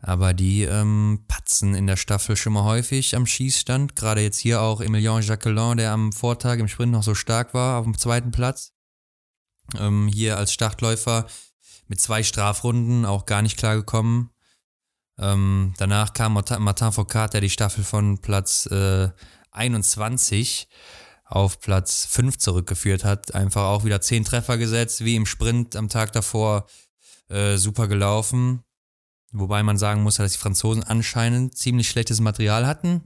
[0.05, 3.95] Aber die ähm, patzen in der Staffel schon mal häufig am Schießstand.
[3.95, 7.79] Gerade jetzt hier auch Emilien Jacquelin, der am Vortag im Sprint noch so stark war,
[7.79, 8.73] auf dem zweiten Platz.
[9.79, 11.27] Ähm, hier als Startläufer
[11.87, 14.31] mit zwei Strafrunden auch gar nicht klar gekommen.
[15.19, 19.09] Ähm, danach kam Martin Foucault, der die Staffel von Platz äh,
[19.53, 20.69] 21
[21.27, 23.35] auf Platz 5 zurückgeführt hat.
[23.37, 26.67] Einfach auch wieder 10 Treffer gesetzt, wie im Sprint am Tag davor.
[27.29, 28.65] Äh, super gelaufen.
[29.33, 33.03] Wobei man sagen muss, dass die Franzosen anscheinend ziemlich schlechtes Material hatten,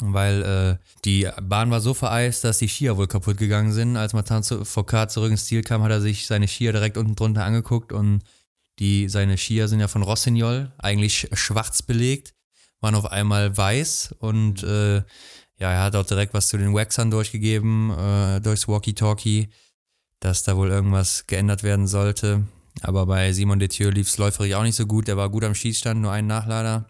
[0.00, 3.96] weil äh, die Bahn war so vereist, dass die Skier wohl kaputt gegangen sind.
[3.96, 7.44] Als Martin Foucault zurück ins Ziel kam, hat er sich seine Skier direkt unten drunter
[7.44, 8.22] angeguckt und
[8.78, 12.34] die, seine Skier sind ja von Rossignol, eigentlich schwarz belegt,
[12.80, 15.02] waren auf einmal weiß und äh,
[15.58, 19.48] ja, er hat auch direkt was zu den Waxern durchgegeben, äh, durchs Walkie-Talkie,
[20.20, 22.44] dass da wohl irgendwas geändert werden sollte.
[22.82, 25.08] Aber bei Simon Detieu lief es läuferig auch nicht so gut.
[25.08, 26.88] Der war gut am Schießstand, nur ein Nachlader.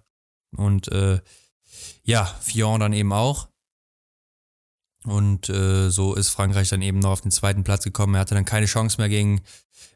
[0.57, 1.21] Und äh,
[2.03, 3.49] ja, Fion dann eben auch.
[5.05, 8.15] Und äh, so ist Frankreich dann eben noch auf den zweiten Platz gekommen.
[8.15, 9.43] Er hatte dann keine Chance mehr gegen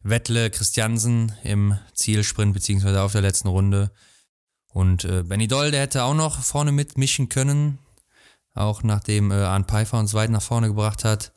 [0.03, 3.93] Wettle Christiansen im Zielsprint, beziehungsweise auf der letzten Runde.
[4.73, 7.79] Und äh, Benny Doll, der hätte auch noch vorne mitmischen können.
[8.55, 11.33] Auch nachdem äh, Arne Pfeiffer uns weit nach vorne gebracht hat.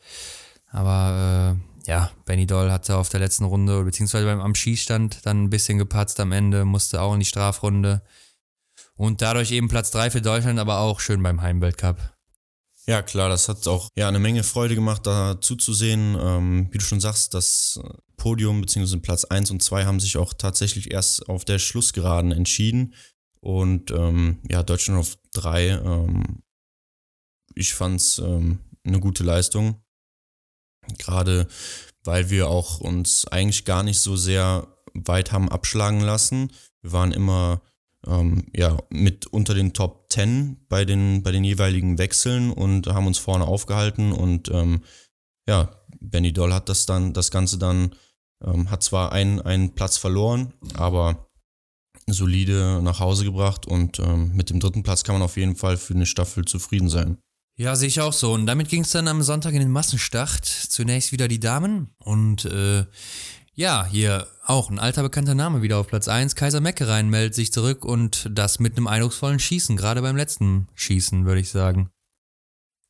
[0.72, 5.44] Aber äh, ja, Benny Doll hatte auf der letzten Runde, beziehungsweise beim am Schießstand dann
[5.44, 8.02] ein bisschen gepatzt am Ende, musste auch in die Strafrunde.
[8.96, 11.98] Und dadurch eben Platz 3 für Deutschland, aber auch schön beim Heimweltcup.
[12.86, 16.18] Ja, klar, das hat auch ja, eine Menge Freude gemacht, da zuzusehen.
[16.20, 17.80] Ähm, wie du schon sagst, das
[18.18, 18.98] Podium bzw.
[18.98, 22.94] Platz 1 und 2 haben sich auch tatsächlich erst auf der Schlussgeraden entschieden.
[23.42, 26.42] Und ähm, ja, Deutschland auf 3, ähm,
[27.56, 29.82] ich fand es ähm, eine gute Leistung.
[30.98, 31.48] Gerade
[32.04, 36.52] weil wir auch uns eigentlich gar nicht so sehr weit haben abschlagen lassen.
[36.82, 37.62] Wir waren immer
[38.08, 43.08] ähm, ja, mit unter den Top 10 bei den, bei den jeweiligen Wechseln und haben
[43.08, 44.84] uns vorne aufgehalten und ähm,
[45.48, 47.96] ja, Benny Doll hat das dann, das Ganze dann,
[48.44, 51.30] ähm, hat zwar einen, einen Platz verloren, aber
[52.08, 55.78] solide nach Hause gebracht und ähm, mit dem dritten Platz kann man auf jeden Fall
[55.78, 57.18] für eine Staffel zufrieden sein.
[57.60, 58.32] Ja, sehe ich auch so.
[58.32, 60.46] Und damit ging es dann am Sonntag in den Massenstart.
[60.46, 62.86] Zunächst wieder die Damen und äh,
[63.54, 66.36] ja, hier auch ein alter bekannter Name wieder auf Platz 1.
[66.36, 71.26] Kaiser Meckerein meldet sich zurück und das mit einem eindrucksvollen Schießen, gerade beim letzten Schießen,
[71.26, 71.90] würde ich sagen.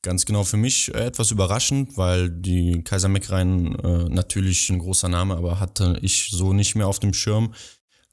[0.04, 5.10] Ganz genau für mich äh, etwas überraschend, weil die Kaiser Meckerein äh, natürlich ein großer
[5.10, 7.56] Name, aber hatte ich so nicht mehr auf dem Schirm.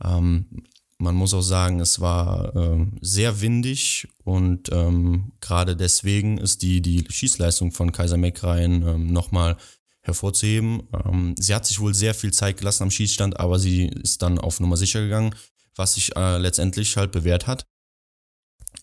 [0.03, 0.65] Ähm,
[0.99, 6.81] man muss auch sagen, es war äh, sehr windig und ähm, gerade deswegen ist die,
[6.81, 9.57] die Schießleistung von Kaiser Meckerein ähm, nochmal
[10.01, 10.89] hervorzuheben.
[11.05, 14.39] Ähm, sie hat sich wohl sehr viel Zeit gelassen am Schießstand, aber sie ist dann
[14.39, 15.35] auf Nummer sicher gegangen,
[15.75, 17.67] was sich äh, letztendlich halt bewährt hat.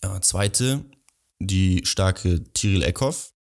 [0.02, 0.86] Äh, zweite,
[1.40, 3.34] die starke Tiril Eckhoff,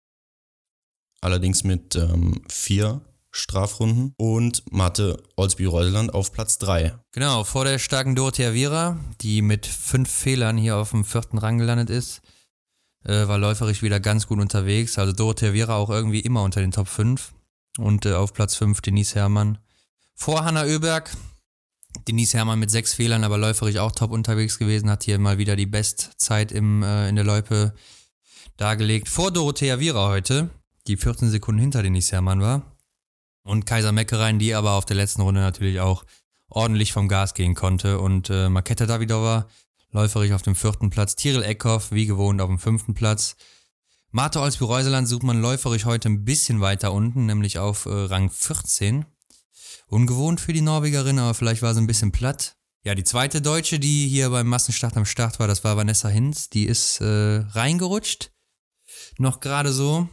[1.21, 3.01] allerdings mit ähm, vier
[3.33, 6.93] Strafrunden und Mathe Olsby-Reuseland auf Platz 3.
[7.11, 11.57] Genau, vor der starken Dorothea Viera, die mit fünf Fehlern hier auf dem vierten Rang
[11.57, 12.21] gelandet ist,
[13.03, 14.99] äh, war läuferisch wieder ganz gut unterwegs.
[14.99, 17.33] Also Dorothea Viera auch irgendwie immer unter den Top 5.
[17.79, 19.57] Und äh, auf Platz 5 Denise Herrmann.
[20.15, 21.09] Vor Hanna Oeberg.
[22.07, 25.55] Denise Herrmann mit sechs Fehlern, aber läuferisch auch top unterwegs gewesen, hat hier mal wieder
[25.55, 27.73] die Bestzeit im, äh, in der Loipe
[28.57, 29.09] dargelegt.
[29.09, 30.49] Vor Dorothea Viera heute,
[30.87, 32.72] die 14 Sekunden hinter Denise Herrmann war.
[33.43, 36.05] Und Kaiser Meckerein, die aber auf der letzten Runde natürlich auch
[36.49, 37.99] ordentlich vom Gas gehen konnte.
[37.99, 39.47] Und äh, Maketa Davidova
[39.91, 41.15] läuferisch auf dem vierten Platz.
[41.15, 43.35] Tiril Eckhoff, wie gewohnt, auf dem fünften Platz.
[44.11, 49.05] Martha Olsby-Reuseland sucht man läuferisch heute ein bisschen weiter unten, nämlich auf äh, Rang 14.
[49.87, 52.55] Ungewohnt für die Norwegerin, aber vielleicht war sie ein bisschen platt.
[52.83, 56.49] Ja, die zweite Deutsche, die hier beim Massenstart am Start war, das war Vanessa Hinz.
[56.49, 58.31] Die ist äh, reingerutscht.
[59.17, 60.09] Noch gerade so.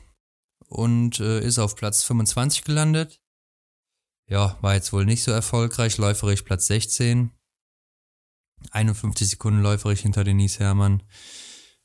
[0.70, 3.20] Und äh, ist auf Platz 25 gelandet.
[4.28, 5.98] Ja, war jetzt wohl nicht so erfolgreich.
[5.98, 7.32] Läuferisch Platz 16.
[8.70, 11.02] 51 Sekunden läuferisch hinter Denise Herrmann.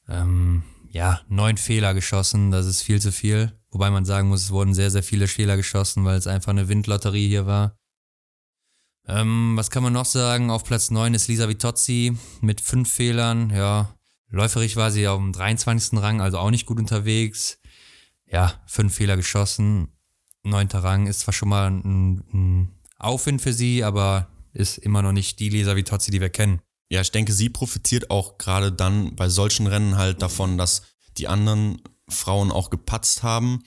[0.07, 3.59] Ähm, ja, neun Fehler geschossen, das ist viel zu viel.
[3.71, 6.67] Wobei man sagen muss, es wurden sehr, sehr viele Fehler geschossen, weil es einfach eine
[6.67, 7.77] Windlotterie hier war.
[9.07, 10.51] Ähm, was kann man noch sagen?
[10.51, 13.49] Auf Platz 9 ist Lisa Vitozzi mit fünf Fehlern.
[13.49, 13.95] Ja,
[14.29, 15.99] läuferig war sie auf dem 23.
[15.99, 17.59] Rang, also auch nicht gut unterwegs.
[18.27, 19.89] Ja, fünf Fehler geschossen.
[20.43, 25.11] Neunter Rang ist zwar schon mal ein, ein Aufwind für sie, aber ist immer noch
[25.11, 29.15] nicht die Lisa Vitozzi, die wir kennen ja, ich denke, sie profitiert auch gerade dann
[29.15, 30.83] bei solchen Rennen halt davon, dass
[31.17, 33.63] die anderen Frauen auch gepatzt haben,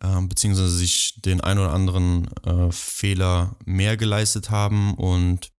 [0.00, 5.50] äh, beziehungsweise sich den ein oder anderen äh, Fehler mehr geleistet haben und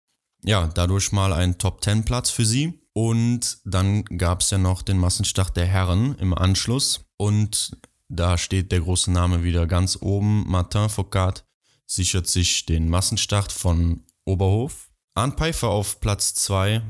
[0.44, 2.80] ja, dadurch mal ein Top-10-Platz für sie.
[2.94, 7.78] Und dann gab es ja noch den Massenstart der Herren im Anschluss und
[8.10, 10.46] da steht der große Name wieder ganz oben.
[10.48, 11.46] Martin Foucault
[11.86, 16.84] sichert sich den Massenstart von Oberhof Arndt Pfeiffer auf Platz 2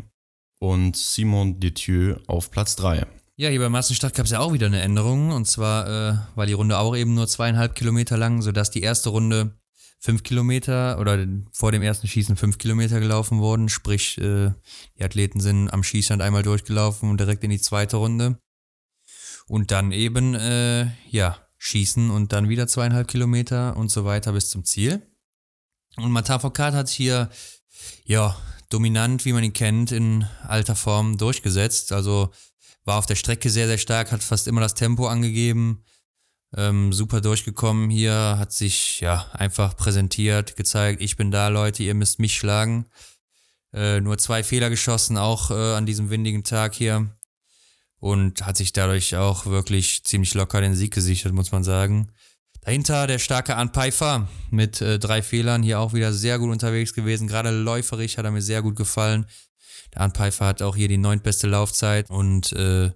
[0.59, 3.07] und Simon Detieu auf Platz 3.
[3.37, 5.31] Ja, hier bei Massenstart gab es ja auch wieder eine Änderung.
[5.31, 9.11] Und zwar äh, war die Runde auch eben nur zweieinhalb Kilometer lang, sodass die erste
[9.11, 9.57] Runde
[9.99, 13.69] fünf Kilometer oder vor dem ersten Schießen fünf Kilometer gelaufen wurden.
[13.69, 14.51] Sprich, äh,
[14.97, 18.39] die Athleten sind am Schießstand einmal durchgelaufen und direkt in die zweite Runde.
[19.47, 24.49] Und dann eben, äh, ja, schießen und dann wieder zweieinhalb Kilometer und so weiter bis
[24.49, 25.01] zum Ziel.
[25.95, 27.29] Und Martin Foucault hat hier
[28.03, 28.35] ja,
[28.69, 31.91] dominant, wie man ihn kennt, in alter Form durchgesetzt.
[31.91, 32.31] Also
[32.85, 35.83] war auf der Strecke sehr, sehr stark, hat fast immer das Tempo angegeben.
[36.55, 41.93] Ähm, super durchgekommen hier, hat sich ja einfach präsentiert, gezeigt, ich bin da, Leute, ihr
[41.93, 42.85] müsst mich schlagen.
[43.73, 47.16] Äh, nur zwei Fehler geschossen, auch äh, an diesem windigen Tag hier.
[47.99, 52.11] Und hat sich dadurch auch wirklich ziemlich locker den Sieg gesichert, muss man sagen.
[52.61, 56.93] Dahinter der starke Arndt Pfeiffer mit äh, drei Fehlern, hier auch wieder sehr gut unterwegs
[56.93, 57.27] gewesen.
[57.27, 59.25] Gerade läuferig hat er mir sehr gut gefallen.
[59.93, 62.09] Der Arndt Pfeiffer hat auch hier die neuntbeste Laufzeit.
[62.09, 62.91] Und äh,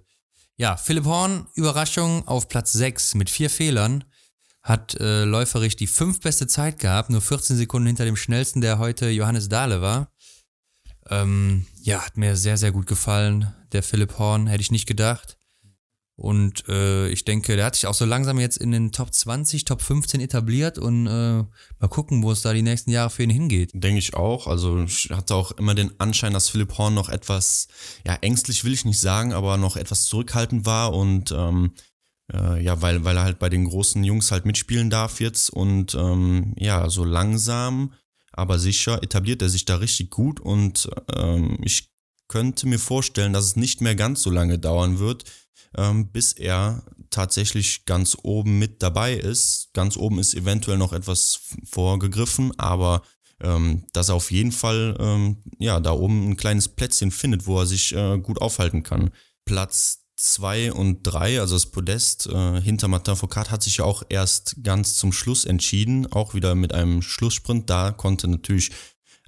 [0.56, 4.04] ja, Philipp Horn, Überraschung auf Platz 6 mit vier Fehlern.
[4.62, 9.08] Hat äh, läuferig die fünftbeste Zeit gehabt, nur 14 Sekunden hinter dem schnellsten, der heute
[9.08, 10.12] Johannes Dahle war.
[11.08, 13.52] Ähm, ja, hat mir sehr, sehr gut gefallen.
[13.72, 15.36] Der Philipp Horn, hätte ich nicht gedacht.
[16.14, 19.64] Und äh, ich denke, der hat sich auch so langsam jetzt in den Top 20,
[19.64, 23.30] Top 15 etabliert und äh, mal gucken, wo es da die nächsten Jahre für ihn
[23.30, 23.70] hingeht.
[23.74, 24.46] Denke ich auch.
[24.46, 27.66] Also ich hatte auch immer den Anschein, dass Philipp Horn noch etwas,
[28.06, 31.72] ja, ängstlich will ich nicht sagen, aber noch etwas zurückhaltend war und ähm,
[32.32, 35.94] äh, ja, weil, weil er halt bei den großen Jungs halt mitspielen darf jetzt und
[35.94, 37.94] ähm, ja, so langsam,
[38.32, 41.90] aber sicher etabliert er sich da richtig gut und ähm, ich
[42.28, 45.24] könnte mir vorstellen, dass es nicht mehr ganz so lange dauern wird,
[45.76, 49.70] ähm, bis er tatsächlich ganz oben mit dabei ist.
[49.74, 53.02] Ganz oben ist eventuell noch etwas vorgegriffen, aber
[53.40, 57.58] ähm, dass er auf jeden Fall ähm, ja da oben ein kleines Plätzchen findet, wo
[57.58, 59.10] er sich äh, gut aufhalten kann.
[59.44, 64.02] Platz 2 und 3, also das Podest äh, hinter Martin Foucault, hat sich ja auch
[64.08, 67.68] erst ganz zum Schluss entschieden, auch wieder mit einem Schlusssprint.
[67.68, 68.70] Da konnte natürlich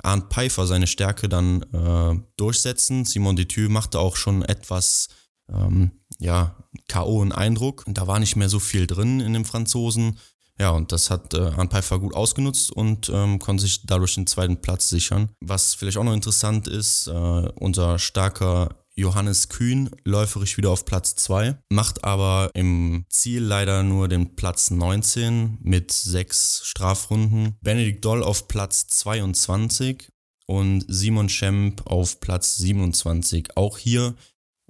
[0.02, 3.04] Arndt Pfeiffer seine Stärke dann äh, durchsetzen.
[3.04, 5.08] Simon Detieu machte auch schon etwas
[5.48, 6.56] ähm, ja,
[6.88, 7.22] K.O.
[7.22, 7.84] einen Eindruck.
[7.88, 10.18] Da war nicht mehr so viel drin in dem Franzosen.
[10.58, 14.28] Ja, und das hat äh, Arndt Pfeiffer gut ausgenutzt und ähm, konnte sich dadurch den
[14.28, 15.30] zweiten Platz sichern.
[15.40, 17.12] Was vielleicht auch noch interessant ist, äh,
[17.56, 24.08] unser starker Johannes Kühn läuferisch wieder auf Platz 2, macht aber im Ziel leider nur
[24.08, 27.56] den Platz 19 mit sechs Strafrunden.
[27.60, 30.08] Benedikt Doll auf Platz 22
[30.46, 33.56] und Simon Schemp auf Platz 27.
[33.56, 34.14] Auch hier,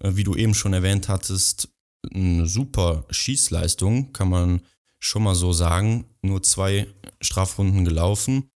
[0.03, 1.69] äh, wie du eben schon erwähnt hattest,
[2.15, 4.63] eine super Schießleistung, kann man
[5.01, 6.07] schon mal so sagen.
[6.23, 6.87] Nur zwei
[7.21, 8.51] Strafrunden gelaufen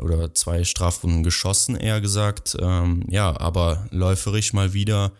[0.00, 2.56] oder zwei Strafrunden geschossen, eher gesagt.
[2.60, 5.12] Ähm, ja, aber läuferisch mal wieder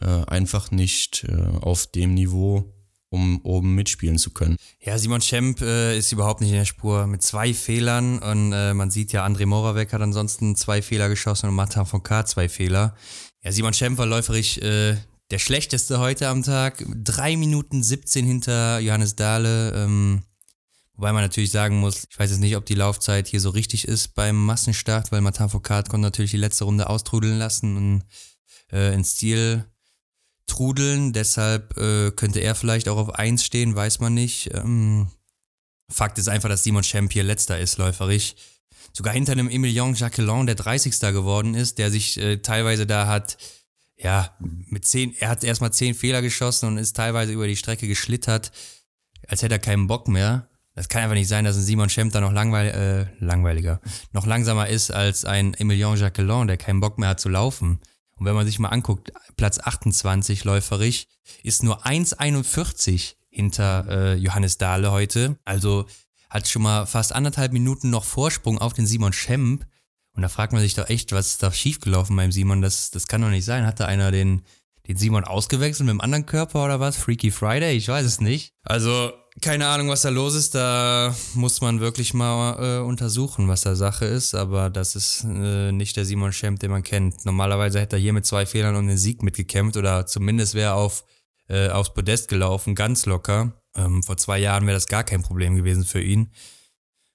[0.00, 2.72] äh, einfach nicht äh, auf dem Niveau,
[3.10, 4.56] um oben mitspielen zu können.
[4.80, 8.72] Ja, Simon Schemp äh, ist überhaupt nicht in der Spur mit zwei Fehlern und äh,
[8.72, 12.48] man sieht ja, André Moravec hat ansonsten zwei Fehler geschossen und Martin von K zwei
[12.48, 12.96] Fehler.
[13.42, 14.96] Ja, Simon Schemp war läuferisch äh,
[15.30, 16.84] der schlechteste heute am Tag.
[16.94, 19.72] Drei Minuten 17 hinter Johannes Dahle.
[19.74, 20.22] Ähm,
[20.94, 23.88] Wobei man natürlich sagen muss, ich weiß jetzt nicht, ob die Laufzeit hier so richtig
[23.88, 28.04] ist beim Massenstart, weil Martin Foucault konnte natürlich die letzte Runde austrudeln lassen und
[28.70, 29.64] äh, ins Ziel
[30.46, 31.12] trudeln.
[31.12, 34.50] Deshalb äh, könnte er vielleicht auch auf 1 stehen, weiß man nicht.
[34.54, 35.10] Ähm,
[35.88, 38.36] Fakt ist einfach, dass Simon Champ hier letzter ist, läuferig.
[38.92, 40.98] Sogar hinter einem Emilien Jacquelin, der 30.
[41.00, 43.38] geworden ist, der sich äh, teilweise da hat,
[43.96, 47.86] ja, mit 10, er hat erstmal 10 Fehler geschossen und ist teilweise über die Strecke
[47.86, 48.52] geschlittert,
[49.28, 50.48] als hätte er keinen Bock mehr.
[50.74, 52.68] Das kann einfach nicht sein, dass ein Simon Schemp da noch langweil,
[53.20, 53.80] äh, langweiliger,
[54.12, 57.80] noch langsamer ist als ein Emilien Jacquelin, der keinen Bock mehr hat zu laufen.
[58.16, 61.08] Und wenn man sich mal anguckt, Platz 28 läuferig,
[61.42, 65.38] ist nur 1,41 hinter äh, Johannes Dahle heute.
[65.44, 65.86] Also
[66.30, 69.66] hat schon mal fast anderthalb Minuten noch Vorsprung auf den Simon Schemp.
[70.14, 72.62] Und da fragt man sich doch echt, was ist da schiefgelaufen beim Simon?
[72.62, 73.66] Das, das kann doch nicht sein.
[73.66, 74.42] Hat da einer den,
[74.86, 76.96] den Simon ausgewechselt mit einem anderen Körper oder was?
[76.96, 77.76] Freaky Friday?
[77.76, 78.54] Ich weiß es nicht.
[78.62, 80.54] Also keine Ahnung, was da los ist.
[80.54, 84.34] Da muss man wirklich mal äh, untersuchen, was da Sache ist.
[84.34, 87.24] Aber das ist äh, nicht der Simon Schemp, den man kennt.
[87.24, 91.04] Normalerweise hätte er hier mit zwei Fehlern um den Sieg mitgekämpft oder zumindest wäre auf
[91.48, 93.52] äh, aufs Podest gelaufen, ganz locker.
[93.74, 96.30] Ähm, vor zwei Jahren wäre das gar kein Problem gewesen für ihn.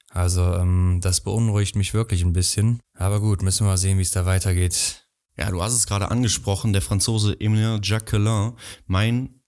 [0.10, 2.80] Also ähm, das beunruhigt mich wirklich ein bisschen.
[2.94, 5.08] Aber gut, müssen wir mal sehen, wie es da weitergeht.
[5.38, 8.54] Ja, du hast es gerade angesprochen, der Franzose Emilien Jacquelin,
[8.88, 9.42] mein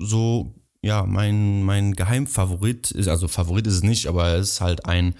[0.00, 4.86] so ja, mein, mein Geheimfavorit ist, also Favorit ist es nicht, aber er ist halt
[4.86, 5.14] ein,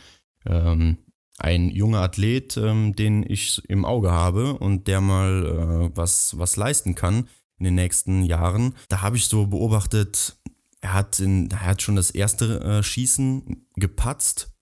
[0.46, 0.98] ähm,
[1.38, 6.56] ein junger Athlet, ähm, den ich im Auge habe und der mal äh, was, was
[6.56, 8.74] leisten kann in den nächsten Jahren.
[8.88, 10.36] Da habe ich so beobachtet,
[10.80, 14.52] er hat, in, er hat schon das erste äh, Schießen gepatzt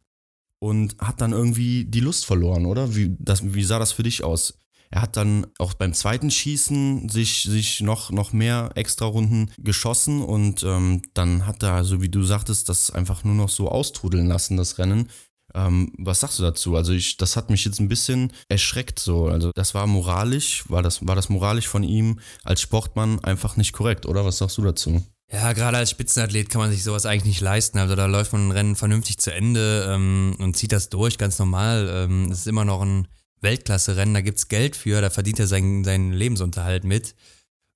[0.58, 2.96] und hat dann irgendwie die Lust verloren, oder?
[2.96, 4.58] Wie, das, wie sah das für dich aus?
[4.90, 10.62] Er hat dann auch beim zweiten Schießen sich, sich noch, noch mehr Extra-Runden geschossen und
[10.62, 14.56] ähm, dann hat er, so wie du sagtest, das einfach nur noch so austrudeln lassen,
[14.56, 15.08] das Rennen.
[15.54, 16.76] Ähm, was sagst du dazu?
[16.76, 19.26] Also ich, das hat mich jetzt ein bisschen erschreckt so.
[19.26, 23.72] Also das war moralisch, war das, war das moralisch von ihm als Sportmann einfach nicht
[23.72, 24.24] korrekt, oder?
[24.24, 25.02] Was sagst du dazu?
[25.30, 27.78] Ja, gerade als Spitzenathlet kann man sich sowas eigentlich nicht leisten.
[27.78, 31.38] Also da läuft man ein Rennen vernünftig zu Ende ähm, und zieht das durch, ganz
[31.38, 31.88] normal.
[31.90, 33.08] Ähm, es ist immer noch ein
[33.40, 37.14] Weltklasse-Rennen, da gibt's Geld für, da verdient er seinen, seinen Lebensunterhalt mit.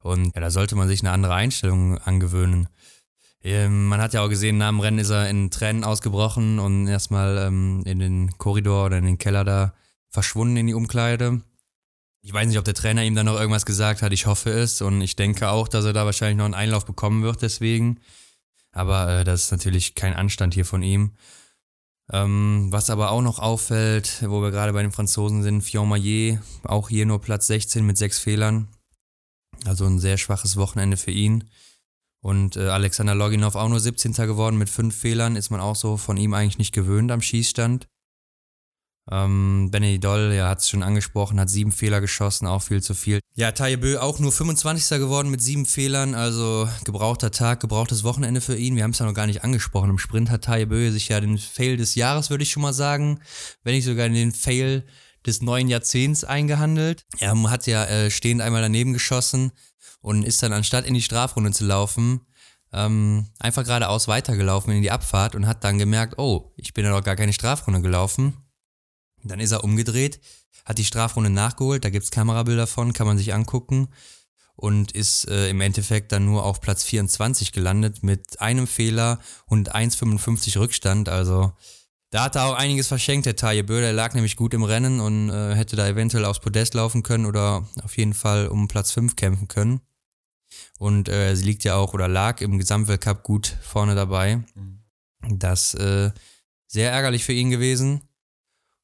[0.02, 2.68] Und ja, da sollte man sich eine andere Einstellung angewöhnen.
[3.44, 6.86] Ähm, man hat ja auch gesehen, nach dem Rennen ist er in Tränen ausgebrochen und
[6.86, 9.74] erstmal ähm, in den Korridor oder in den Keller da
[10.10, 11.40] verschwunden in die Umkleide.
[12.24, 14.12] Ich weiß nicht, ob der Trainer ihm dann noch irgendwas gesagt hat.
[14.12, 17.24] Ich hoffe es und ich denke auch, dass er da wahrscheinlich noch einen Einlauf bekommen
[17.24, 17.98] wird deswegen.
[18.70, 21.12] Aber äh, das ist natürlich kein Anstand hier von ihm.
[22.12, 26.40] Ähm, was aber auch noch auffällt, wo wir gerade bei den Franzosen sind, Fion Maillet,
[26.62, 28.68] auch hier nur Platz 16 mit sechs Fehlern.
[29.64, 31.44] Also ein sehr schwaches Wochenende für ihn.
[32.20, 34.12] Und äh, Alexander Loginov auch nur 17.
[34.12, 37.88] geworden mit fünf Fehlern, ist man auch so von ihm eigentlich nicht gewöhnt am Schießstand.
[39.10, 42.94] Ähm, Benny Doll, ja, hat es schon angesprochen, hat sieben Fehler geschossen, auch viel zu
[42.94, 43.18] viel.
[43.34, 44.98] Ja, Taye Bö auch nur 25.
[44.98, 48.76] geworden mit sieben Fehlern, also gebrauchter Tag, gebrauchtes Wochenende für ihn.
[48.76, 49.90] Wir haben es ja noch gar nicht angesprochen.
[49.90, 52.72] Im Sprint hat Taye Bö sich ja den Fail des Jahres, würde ich schon mal
[52.72, 53.20] sagen,
[53.64, 54.84] wenn nicht sogar den Fail
[55.26, 57.04] des neuen Jahrzehnts eingehandelt.
[57.18, 59.50] Er hat ja äh, stehend einmal daneben geschossen
[60.00, 62.20] und ist dann anstatt in die Strafrunde zu laufen,
[62.72, 66.90] ähm, einfach geradeaus weitergelaufen in die Abfahrt und hat dann gemerkt, oh, ich bin ja
[66.90, 68.41] noch gar keine Strafrunde gelaufen
[69.24, 70.20] dann ist er umgedreht,
[70.64, 73.88] hat die Strafrunde nachgeholt, da gibt's Kamerabilder von, kann man sich angucken
[74.56, 79.74] und ist äh, im Endeffekt dann nur auf Platz 24 gelandet mit einem Fehler und
[79.74, 81.08] 1,55 Rückstand.
[81.08, 81.52] Also
[82.10, 83.80] da hat er auch einiges verschenkt, der Taje Böhr.
[83.80, 87.26] Der lag nämlich gut im Rennen und äh, hätte da eventuell aufs Podest laufen können
[87.26, 89.80] oder auf jeden Fall um Platz 5 kämpfen können.
[90.78, 94.42] Und äh, sie liegt ja auch oder lag im Gesamtweltcup gut vorne dabei.
[94.54, 94.80] Mhm.
[95.38, 96.10] Das äh,
[96.66, 98.02] sehr ärgerlich für ihn gewesen.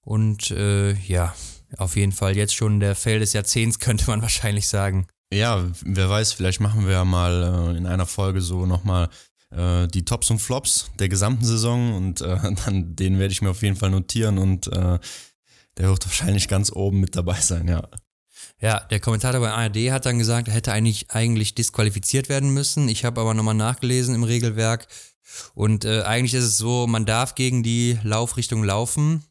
[0.09, 1.35] Und äh, ja,
[1.77, 5.07] auf jeden Fall jetzt schon der Fail des Jahrzehnts, könnte man wahrscheinlich sagen.
[5.31, 9.11] Ja, wer weiß, vielleicht machen wir ja mal äh, in einer Folge so nochmal
[9.51, 13.51] äh, die Tops und Flops der gesamten Saison und äh, dann den werde ich mir
[13.51, 14.99] auf jeden Fall notieren und äh,
[15.77, 17.87] der wird wahrscheinlich ganz oben mit dabei sein, ja.
[18.62, 22.88] Ja, der Kommentator bei ARD hat dann gesagt, er hätte eigentlich, eigentlich disqualifiziert werden müssen.
[22.88, 24.88] Ich habe aber nochmal nachgelesen im Regelwerk.
[25.55, 29.23] Und äh, eigentlich ist es so, man darf gegen die Laufrichtung laufen,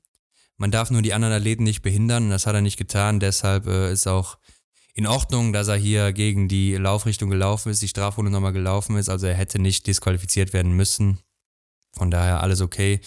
[0.58, 3.20] man darf nur die anderen Athleten nicht behindern und das hat er nicht getan.
[3.20, 4.38] Deshalb äh, ist auch
[4.94, 9.10] in Ordnung, dass er hier gegen die Laufrichtung gelaufen ist, die Strafrunde nochmal gelaufen ist.
[9.10, 11.20] Also er hätte nicht disqualifiziert werden müssen.
[11.94, 13.00] Von daher alles okay.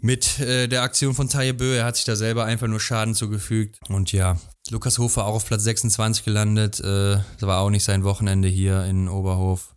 [0.00, 3.14] Mit äh, der Aktion von Taye Bö, er hat sich da selber einfach nur Schaden
[3.14, 3.78] zugefügt.
[3.88, 4.38] Und ja,
[4.70, 6.80] Lukas Hofer auch auf Platz 26 gelandet.
[6.80, 9.76] Äh, das war auch nicht sein Wochenende hier in Oberhof.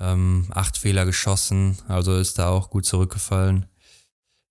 [0.00, 3.66] Ähm, acht Fehler geschossen, also ist da auch gut zurückgefallen.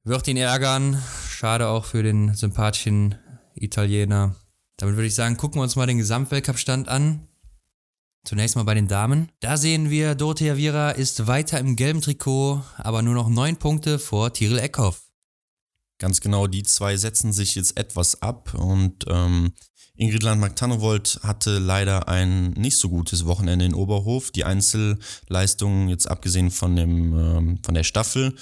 [0.03, 1.01] Wird ihn ärgern.
[1.29, 3.15] Schade auch für den sympathischen
[3.53, 4.35] Italiener.
[4.77, 7.27] Damit würde ich sagen, gucken wir uns mal den Gesamtweltcup-Stand an.
[8.23, 9.31] Zunächst mal bei den Damen.
[9.41, 13.99] Da sehen wir, Dorothea Viera ist weiter im gelben Trikot, aber nur noch neun Punkte
[13.99, 15.03] vor Tiril Eckhoff.
[15.99, 19.53] Ganz genau, die zwei setzen sich jetzt etwas ab und ähm,
[19.95, 24.31] Ingrid Landmark-Tannewold hatte leider ein nicht so gutes Wochenende in Oberhof.
[24.31, 28.35] Die Einzelleistungen, jetzt abgesehen von, dem, ähm, von der Staffel,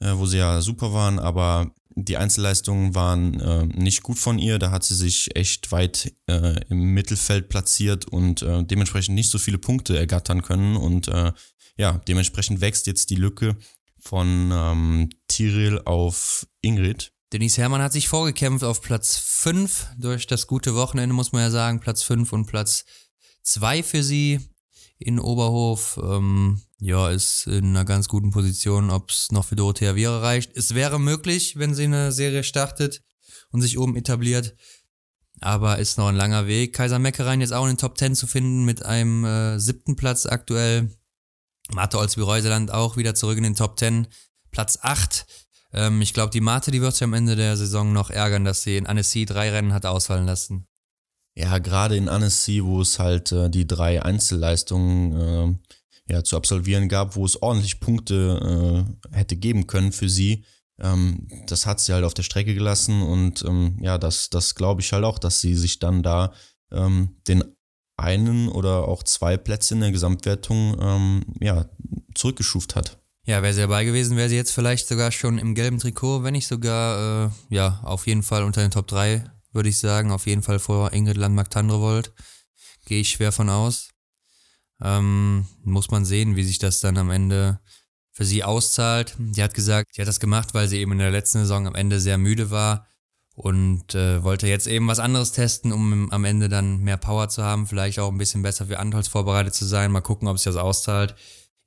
[0.00, 4.58] äh, wo sie ja super waren, aber die Einzelleistungen waren äh, nicht gut von ihr.
[4.58, 9.38] Da hat sie sich echt weit äh, im Mittelfeld platziert und äh, dementsprechend nicht so
[9.38, 10.76] viele Punkte ergattern können.
[10.76, 11.32] Und äh,
[11.76, 13.56] ja, dementsprechend wächst jetzt die Lücke
[13.98, 17.12] von ähm, Tiril auf Ingrid.
[17.32, 21.50] Denise Herrmann hat sich vorgekämpft auf Platz 5 durch das gute Wochenende, muss man ja
[21.50, 21.80] sagen.
[21.80, 22.84] Platz 5 und Platz
[23.42, 24.40] 2 für sie
[24.98, 25.98] in Oberhof.
[26.02, 30.56] Ähm, ja, ist in einer ganz guten Position, ob es noch für Dorothea Viera reicht.
[30.56, 33.02] Es wäre möglich, wenn sie eine Serie startet
[33.50, 34.54] und sich oben etabliert.
[35.40, 36.74] Aber ist noch ein langer Weg.
[36.74, 40.26] Kaiser Meckerein jetzt auch in den Top 10 zu finden mit einem äh, siebten Platz
[40.26, 40.90] aktuell.
[41.70, 44.08] Marte Olsby-Reuseland auch wieder zurück in den Top 10.
[44.50, 45.26] Platz 8.
[45.72, 48.62] Ähm, ich glaube, die Marte, die wird sich am Ende der Saison noch ärgern, dass
[48.62, 50.66] sie in Annecy drei Rennen hat ausfallen lassen.
[51.38, 55.60] Ja, gerade in Annecy, wo es halt äh, die drei Einzelleistungen
[56.08, 60.44] äh, ja, zu absolvieren gab, wo es ordentlich Punkte äh, hätte geben können für sie.
[60.80, 64.80] Ähm, das hat sie halt auf der Strecke gelassen und ähm, ja, das, das glaube
[64.80, 66.32] ich halt auch, dass sie sich dann da
[66.72, 67.44] ähm, den
[67.96, 71.66] einen oder auch zwei Plätze in der Gesamtwertung ähm, ja,
[72.16, 72.98] zurückgeschuft hat.
[73.26, 76.32] Ja, wäre sie dabei gewesen, wäre sie jetzt vielleicht sogar schon im gelben Trikot, wenn
[76.32, 79.22] nicht sogar, äh, ja, auf jeden Fall unter den Top 3,
[79.52, 80.10] würde ich sagen.
[80.10, 82.12] Auf jeden Fall vor Ingrid Landmark-Tandrevold.
[82.86, 83.90] Gehe ich schwer von aus.
[84.80, 87.60] Ähm, muss man sehen, wie sich das dann am Ende
[88.12, 89.14] für sie auszahlt.
[89.18, 91.74] Die hat gesagt, sie hat das gemacht, weil sie eben in der letzten Saison am
[91.74, 92.86] Ende sehr müde war
[93.34, 97.44] und äh, wollte jetzt eben was anderes testen, um am Ende dann mehr Power zu
[97.44, 99.92] haben, vielleicht auch ein bisschen besser für Antholz vorbereitet zu sein.
[99.92, 101.14] Mal gucken, ob sich das auszahlt.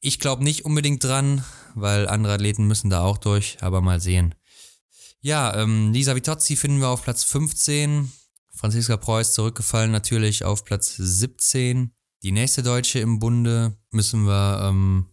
[0.02, 4.36] Ich glaube nicht unbedingt dran, weil andere Athleten müssen da auch durch, aber mal sehen.
[5.24, 8.12] Ja, ähm, Lisa Vitozzi finden wir auf Platz 15.
[8.50, 11.92] Franziska Preuß zurückgefallen natürlich auf Platz 17.
[12.24, 15.12] Die nächste Deutsche im Bunde müssen wir ähm,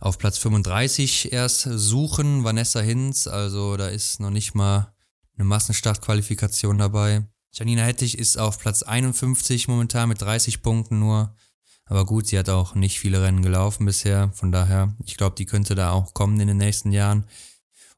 [0.00, 2.42] auf Platz 35 erst suchen.
[2.42, 4.92] Vanessa Hinz, also da ist noch nicht mal
[5.36, 7.24] eine Massenstartqualifikation dabei.
[7.52, 11.36] Janina Hettich ist auf Platz 51 momentan mit 30 Punkten nur.
[11.84, 14.32] Aber gut, sie hat auch nicht viele Rennen gelaufen bisher.
[14.34, 17.26] Von daher, ich glaube, die könnte da auch kommen in den nächsten Jahren.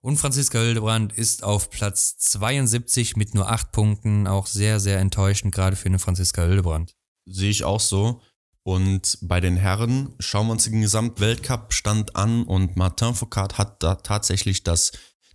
[0.01, 4.27] Und Franziska Hildebrand ist auf Platz 72 mit nur 8 Punkten.
[4.27, 6.95] Auch sehr, sehr enttäuschend, gerade für eine Franziska Hildebrand.
[7.27, 8.21] Sehe ich auch so.
[8.63, 13.95] Und bei den Herren schauen wir uns den Gesamtweltcup-Stand an und Martin Foucault hat da
[13.95, 14.93] tatsächlich das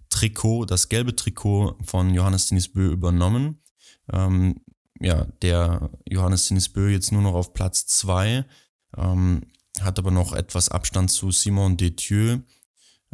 [0.10, 3.64] Trikot, das gelbe Trikot von Johannes Bö übernommen.
[4.12, 4.62] Ähm,
[5.00, 8.46] ja, der Johannes Bö jetzt nur noch auf Platz 2,
[8.98, 9.42] ähm,
[9.82, 12.38] hat aber noch etwas Abstand zu Simon Detieu,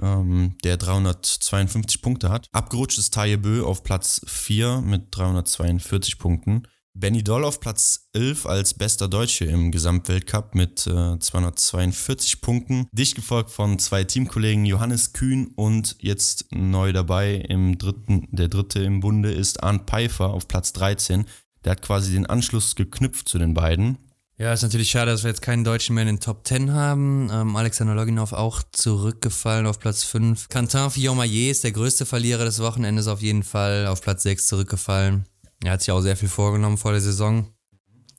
[0.01, 2.47] ähm, der 352 Punkte hat.
[2.51, 6.63] Abgerutscht ist Taye Bö auf Platz 4 mit 342 Punkten.
[6.99, 12.87] Benny Doll auf Platz 11 als bester Deutsche im Gesamtweltcup mit äh, 242 Punkten.
[12.91, 18.79] Dicht gefolgt von zwei Teamkollegen Johannes Kühn und jetzt neu dabei im dritten, der dritte
[18.79, 21.25] im Bunde ist Arndt Pfeiffer auf Platz 13.
[21.63, 24.08] Der hat quasi den Anschluss geknüpft zu den beiden.
[24.39, 27.29] Ja, ist natürlich schade, dass wir jetzt keinen Deutschen mehr in den Top 10 haben.
[27.29, 30.47] Ähm, Alexander Loginov auch zurückgefallen auf Platz 5.
[30.47, 35.25] Quentin Fillon-Maillet ist der größte Verlierer des Wochenendes auf jeden Fall auf Platz 6 zurückgefallen.
[35.61, 37.53] Er hat sich auch sehr viel vorgenommen vor der Saison,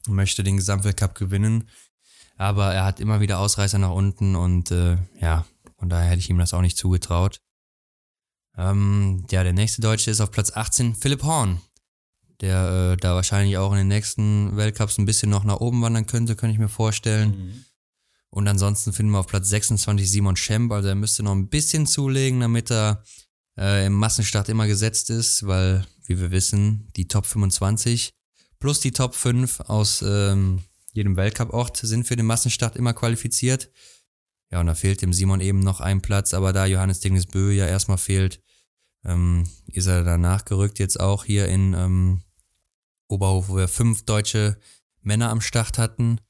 [0.08, 1.70] möchte den Gesamtweltcup gewinnen,
[2.36, 5.46] aber er hat immer wieder Ausreißer nach unten und äh, ja,
[5.78, 7.40] von daher hätte ich ihm das auch nicht zugetraut.
[8.58, 11.62] Ähm, ja, der nächste Deutsche ist auf Platz 18, Philipp Horn,
[12.40, 16.06] der äh, da wahrscheinlich auch in den nächsten Weltcups ein bisschen noch nach oben wandern
[16.06, 17.30] könnte, könnte ich mir vorstellen.
[17.30, 17.64] Mhm.
[18.30, 21.86] Und ansonsten finden wir auf Platz 26 Simon Schemp, also er müsste noch ein bisschen
[21.86, 23.02] zulegen, damit er
[23.58, 28.14] äh, im Massenstart immer gesetzt ist, weil wie wir wissen, die Top 25
[28.58, 30.62] plus die Top 5 aus ähm,
[30.92, 33.70] jedem Weltcup-Ort sind für den Massenstart immer qualifiziert.
[34.50, 37.66] Ja, und da fehlt dem Simon eben noch ein Platz, aber da Johannes Dingesbö ja
[37.66, 38.42] erstmal fehlt,
[39.04, 42.22] ähm, ist er danach gerückt jetzt auch hier in ähm,
[43.10, 44.58] Oberhof, wo wir fünf deutsche
[45.02, 46.20] Männer am Start hatten.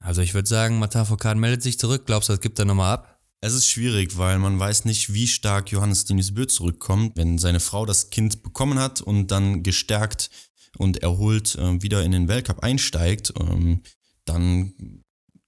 [0.00, 2.06] Also ich würde sagen, Matafokan meldet sich zurück.
[2.06, 3.20] Glaubst du, das gibt er nochmal ab?
[3.40, 7.60] Es ist schwierig, weil man weiß nicht, wie stark Johannes Denis Bö zurückkommt, wenn seine
[7.60, 10.30] Frau das Kind bekommen hat und dann gestärkt
[10.78, 13.82] und erholt äh, wieder in den Weltcup einsteigt, ähm,
[14.24, 15.02] dann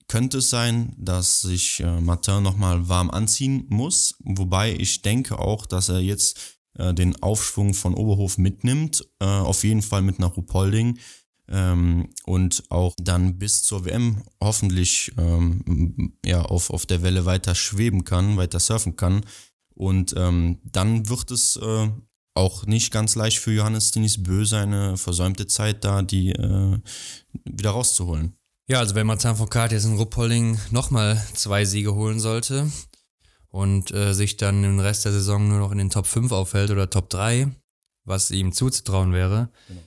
[0.09, 5.67] könnte es sein, dass sich äh, Martin nochmal warm anziehen muss, wobei ich denke auch,
[5.67, 10.37] dass er jetzt äh, den Aufschwung von Oberhof mitnimmt, äh, auf jeden Fall mit nach
[10.37, 10.99] Rupolding
[11.49, 17.55] ähm, und auch dann bis zur WM hoffentlich ähm, ja, auf, auf der Welle weiter
[17.55, 19.23] schweben kann, weiter surfen kann.
[19.75, 21.89] Und ähm, dann wird es äh,
[22.35, 26.79] auch nicht ganz leicht für Johannes Denis Bö seine versäumte Zeit da, die äh,
[27.45, 28.35] wieder rauszuholen.
[28.69, 32.71] Ja, also wenn Martin Foucault jetzt in Ruppolding nochmal zwei Siege holen sollte
[33.57, 36.71] und äh, sich dann im Rest der Saison nur noch in den Top 5 aufhält
[36.71, 37.49] oder Top 3,
[38.05, 39.81] was ihm zuzutrauen wäre, genau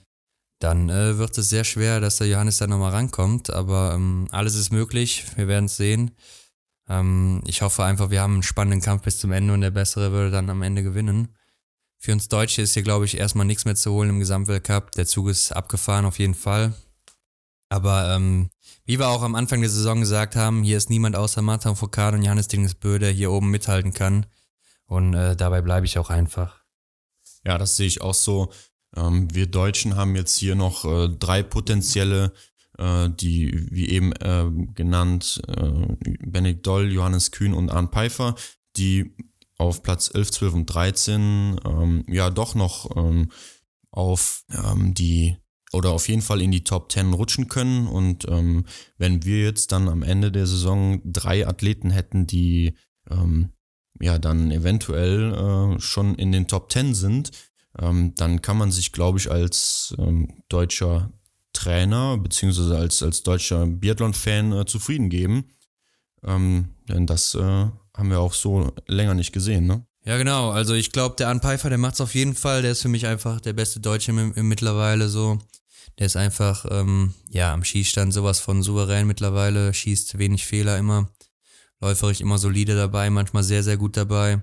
[0.60, 3.50] dann äh, wird es sehr schwer, dass der Johannes da nochmal rankommt.
[3.50, 5.24] Aber ähm, alles ist möglich.
[5.36, 6.12] Wir werden es sehen.
[6.88, 10.12] Ähm, ich hoffe einfach, wir haben einen spannenden Kampf bis zum Ende und der Bessere
[10.12, 11.34] würde dann am Ende gewinnen.
[11.98, 14.92] Für uns Deutsche ist hier, glaube ich, erstmal nichts mehr zu holen im Gesamtweltcup.
[14.92, 16.74] Der Zug ist abgefahren auf jeden Fall.
[17.70, 18.50] Aber ähm,
[18.84, 22.14] wie wir auch am Anfang der Saison gesagt haben, hier ist niemand außer Martin Foucault
[22.14, 24.26] und Johannes Dingesbö, der hier oben mithalten kann.
[24.86, 26.64] Und äh, dabei bleibe ich auch einfach.
[27.46, 28.52] Ja, das sehe ich auch so.
[28.96, 32.32] Ähm, wir Deutschen haben jetzt hier noch äh, drei potenzielle,
[32.76, 35.94] äh, die, wie eben äh, genannt, äh,
[36.26, 38.34] Benedikt Doll, Johannes Kühn und Arndt Pfeiffer,
[38.76, 39.14] die
[39.58, 43.30] auf Platz 11, 12 und 13 ähm, ja doch noch ähm,
[43.92, 45.36] auf ähm, die
[45.72, 47.86] oder auf jeden Fall in die Top 10 rutschen können.
[47.86, 48.64] Und ähm,
[48.98, 52.74] wenn wir jetzt dann am Ende der Saison drei Athleten hätten, die
[53.10, 53.50] ähm,
[54.00, 57.30] ja dann eventuell äh, schon in den Top 10 sind,
[57.78, 61.12] ähm, dann kann man sich, glaube ich, als ähm, deutscher
[61.52, 65.50] Trainer beziehungsweise als, als deutscher Biathlon-Fan äh, zufrieden geben.
[66.24, 69.86] Ähm, denn das äh, haben wir auch so länger nicht gesehen, ne?
[70.04, 70.50] Ja, genau.
[70.50, 72.62] Also ich glaube, der Anpfeifer, der macht es auf jeden Fall.
[72.62, 75.38] Der ist für mich einfach der beste Deutsche mittlerweile so.
[76.00, 81.10] Der ist einfach, ähm, ja, am Schießstand sowas von souverän mittlerweile, schießt wenig Fehler immer,
[81.78, 84.42] läuferisch immer solide dabei, manchmal sehr, sehr gut dabei.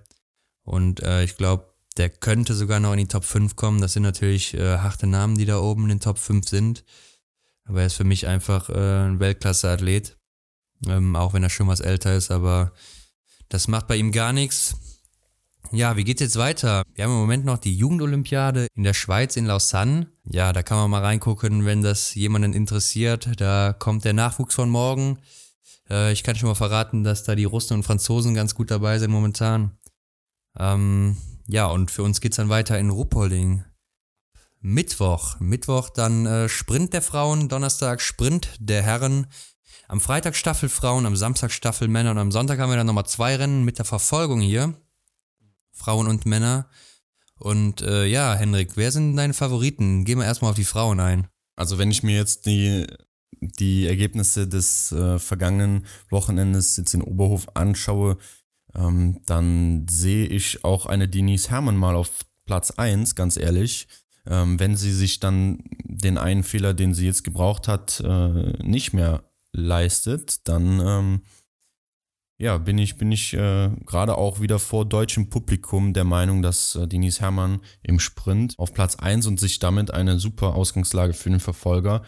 [0.62, 3.82] Und äh, ich glaube, der könnte sogar noch in die Top 5 kommen.
[3.82, 6.84] Das sind natürlich äh, harte Namen, die da oben in den Top 5 sind.
[7.66, 10.16] Aber er ist für mich einfach äh, ein Weltklasse-Athlet.
[10.86, 12.72] Ähm, auch wenn er schon was älter ist, aber
[13.50, 14.76] das macht bei ihm gar nichts.
[15.72, 16.84] Ja, wie geht's jetzt weiter?
[16.96, 20.08] Wir haben im Moment noch die Jugendolympiade in der Schweiz in Lausanne.
[20.24, 23.30] Ja, da kann man mal reingucken, wenn das jemanden interessiert.
[23.38, 25.20] Da kommt der Nachwuchs von morgen.
[25.90, 28.98] Äh, ich kann schon mal verraten, dass da die Russen und Franzosen ganz gut dabei
[28.98, 29.78] sind momentan.
[30.58, 33.66] Ähm, ja, und für uns geht's dann weiter in Ruppolding.
[34.62, 35.40] Mittwoch.
[35.40, 39.28] Mittwoch dann äh, Sprint der Frauen, Donnerstag Sprint der Herren.
[39.90, 43.06] Am Freitag Staffel Frauen, am Samstag Staffel Männer und am Sonntag haben wir dann nochmal
[43.06, 44.74] zwei Rennen mit der Verfolgung hier.
[45.78, 46.70] Frauen und Männer.
[47.40, 50.06] Und äh, ja, Henrik, wer sind deine Favoriten?
[50.06, 51.28] Gehen wir erstmal auf die Frauen ein.
[51.56, 52.86] Also wenn ich mir jetzt die
[53.40, 58.18] die Ergebnisse des äh, vergangenen Wochenendes jetzt in Oberhof anschaue,
[58.76, 62.10] ähm, dann sehe ich auch eine Denise Herrmann mal auf
[62.46, 63.88] Platz 1, ganz ehrlich.
[64.26, 68.94] Ähm, wenn sie sich dann den einen Fehler, den sie jetzt gebraucht hat, äh, nicht
[68.94, 69.24] mehr
[69.54, 71.22] leistet, dann ähm,
[72.40, 76.76] ja, bin ich, bin ich äh, gerade auch wieder vor deutschem Publikum der Meinung, dass
[76.76, 81.32] äh, Denise Herrmann im Sprint auf Platz 1 und sich damit eine super Ausgangslage für
[81.32, 82.04] den Verfolger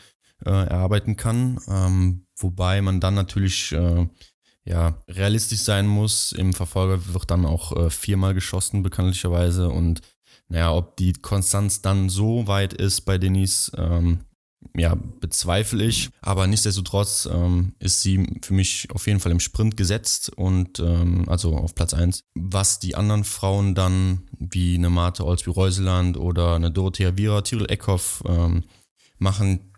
[0.46, 1.60] äh, erarbeiten kann.
[1.68, 4.08] Ähm, wobei man dann natürlich äh,
[4.66, 6.32] ja, realistisch sein muss.
[6.32, 9.70] Im Verfolger wird dann auch äh, viermal geschossen, bekanntlicherweise.
[9.70, 10.02] Und
[10.48, 14.20] naja, ob die Konstanz dann so weit ist bei Denise, ähm,
[14.76, 16.10] ja, bezweifle ich.
[16.22, 21.28] Aber nichtsdestotrotz ähm, ist sie für mich auf jeden Fall im Sprint gesetzt und ähm,
[21.28, 22.24] also auf Platz 1.
[22.36, 28.24] Was die anderen Frauen dann, wie eine Marte Olsby-Reuseland oder eine Dorothea Viera, Tyrell Eckhoff
[28.26, 28.64] ähm,
[29.18, 29.74] machen,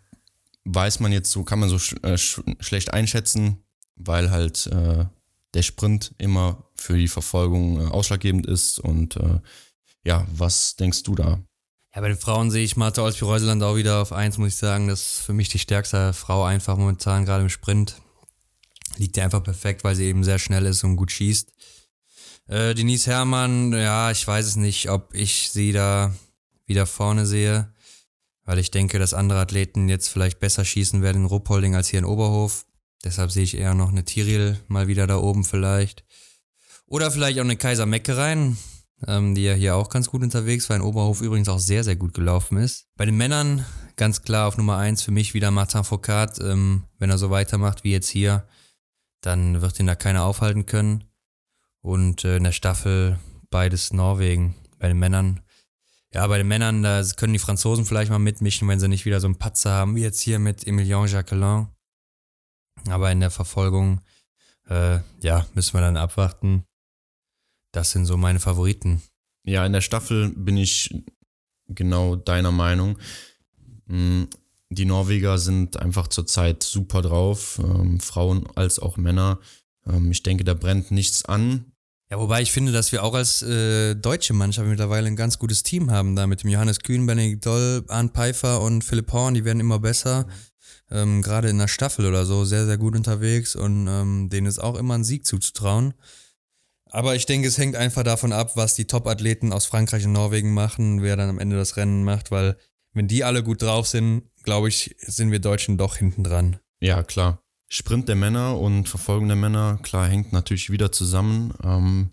[0.65, 3.63] weiß man jetzt so, kann man so sch äh, sch schlecht einschätzen,
[3.95, 5.05] weil halt äh,
[5.53, 8.79] der Sprint immer für die Verfolgung äh, ausschlaggebend ist.
[8.79, 9.39] Und äh,
[10.03, 11.39] ja, was denkst du da?
[11.93, 14.87] Ja, bei den Frauen sehe ich Martha Olsby-Reuseland auch wieder auf eins, muss ich sagen.
[14.87, 18.01] Das ist für mich die stärkste Frau einfach momentan, gerade im Sprint.
[18.95, 21.51] Liegt ihr einfach perfekt, weil sie eben sehr schnell ist und gut schießt.
[22.47, 26.15] Äh, Denise Herrmann, ja, ich weiß es nicht, ob ich sie da
[26.65, 27.73] wieder vorne sehe,
[28.45, 31.99] weil ich denke, dass andere Athleten jetzt vielleicht besser schießen werden in Ruppolding als hier
[31.99, 32.65] in Oberhof.
[33.03, 36.05] Deshalb sehe ich eher noch eine Tiril mal wieder da oben vielleicht.
[36.85, 38.57] Oder vielleicht auch eine Kaiser Mecke rein
[39.07, 41.95] ähm, die ja hier auch ganz gut unterwegs war, in Oberhof übrigens auch sehr, sehr
[41.95, 42.87] gut gelaufen ist.
[42.97, 46.39] Bei den Männern ganz klar auf Nummer eins für mich wieder Martin Foucault.
[46.39, 48.47] Ähm, wenn er so weitermacht wie jetzt hier,
[49.21, 51.03] dann wird ihn da keiner aufhalten können.
[51.81, 54.55] Und äh, in der Staffel beides Norwegen.
[54.79, 55.41] Bei den Männern,
[56.13, 59.19] ja, bei den Männern, da können die Franzosen vielleicht mal mitmischen, wenn sie nicht wieder
[59.19, 61.67] so einen Patzer haben, wie jetzt hier mit Emilien Jacquelin.
[62.89, 64.01] Aber in der Verfolgung,
[64.67, 66.65] äh, ja, müssen wir dann abwarten.
[67.71, 69.01] Das sind so meine Favoriten.
[69.43, 70.93] Ja, in der Staffel bin ich
[71.67, 72.97] genau deiner Meinung.
[73.87, 74.23] Mm,
[74.69, 79.39] die Norweger sind einfach zurzeit super drauf, ähm, Frauen als auch Männer.
[79.85, 81.65] Ähm, ich denke, da brennt nichts an.
[82.09, 85.63] Ja, wobei ich finde, dass wir auch als äh, deutsche Mannschaft mittlerweile ein ganz gutes
[85.63, 89.45] Team haben, da mit dem Johannes Kühn, Benedikt Doll, Arndt Pfeiffer und Philipp Horn, die
[89.45, 90.27] werden immer besser.
[90.89, 94.59] Ähm, Gerade in der Staffel oder so sehr, sehr gut unterwegs und ähm, denen ist
[94.59, 95.93] auch immer ein Sieg zuzutrauen.
[96.91, 100.53] Aber ich denke, es hängt einfach davon ab, was die Top-Athleten aus Frankreich und Norwegen
[100.53, 102.57] machen, wer dann am Ende das Rennen macht, weil
[102.93, 106.59] wenn die alle gut drauf sind, glaube ich, sind wir Deutschen doch hinten dran.
[106.81, 107.41] Ja, klar.
[107.69, 111.53] Sprint der Männer und Verfolgung der Männer, klar, hängt natürlich wieder zusammen.
[111.63, 112.11] Ähm,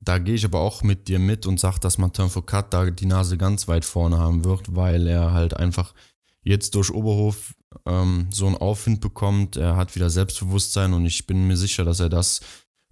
[0.00, 3.06] da gehe ich aber auch mit dir mit und sage, dass Martin Foucault da die
[3.06, 5.94] Nase ganz weit vorne haben wird, weil er halt einfach
[6.42, 7.54] jetzt durch Oberhof
[7.86, 9.56] ähm, so einen Aufwind bekommt.
[9.56, 12.40] Er hat wieder Selbstbewusstsein und ich bin mir sicher, dass er das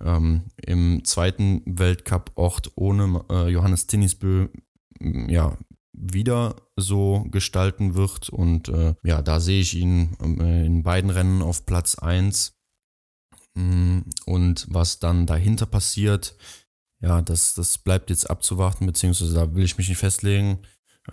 [0.02, 4.48] ähm, im zweiten Weltcup-Ort ohne äh, Johannes Tinnisbö
[5.00, 5.56] ja,
[5.92, 8.28] wieder so gestalten wird.
[8.28, 12.54] Und äh, ja, da sehe ich ihn äh, in beiden Rennen auf Platz 1.
[13.54, 16.36] Mm, und was dann dahinter passiert,
[17.00, 20.60] ja, das, das bleibt jetzt abzuwarten, beziehungsweise da will ich mich nicht festlegen.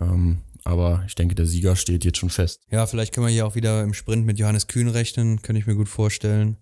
[0.00, 2.60] Ähm, aber ich denke, der Sieger steht jetzt schon fest.
[2.70, 5.66] Ja, vielleicht können wir hier auch wieder im Sprint mit Johannes Kühn rechnen, könnte ich
[5.66, 6.56] mir gut vorstellen.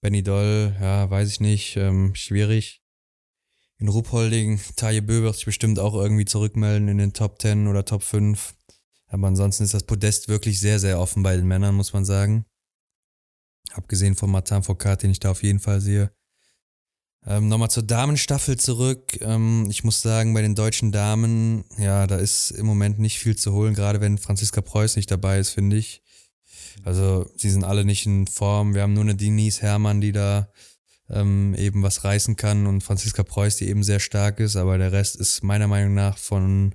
[0.00, 2.82] Benny Doll, ja, weiß ich nicht, ähm, schwierig.
[3.78, 7.84] In Ruppholding, Taje Bö wird sich bestimmt auch irgendwie zurückmelden in den Top 10 oder
[7.84, 8.54] Top 5.
[9.08, 12.46] Aber ansonsten ist das Podest wirklich sehr, sehr offen bei den Männern, muss man sagen.
[13.72, 16.10] Abgesehen von Martin Foucault, den ich da auf jeden Fall sehe.
[17.26, 19.20] Ähm, Nochmal zur Damenstaffel zurück.
[19.20, 23.36] Ähm, ich muss sagen, bei den deutschen Damen, ja, da ist im Moment nicht viel
[23.36, 26.02] zu holen, gerade wenn Franziska Preuß nicht dabei ist, finde ich.
[26.84, 28.74] Also sie sind alle nicht in Form.
[28.74, 30.48] Wir haben nur eine Denise Herrmann, die da
[31.08, 34.92] ähm, eben was reißen kann und Franziska Preuß, die eben sehr stark ist, aber der
[34.92, 36.74] Rest ist meiner Meinung nach von,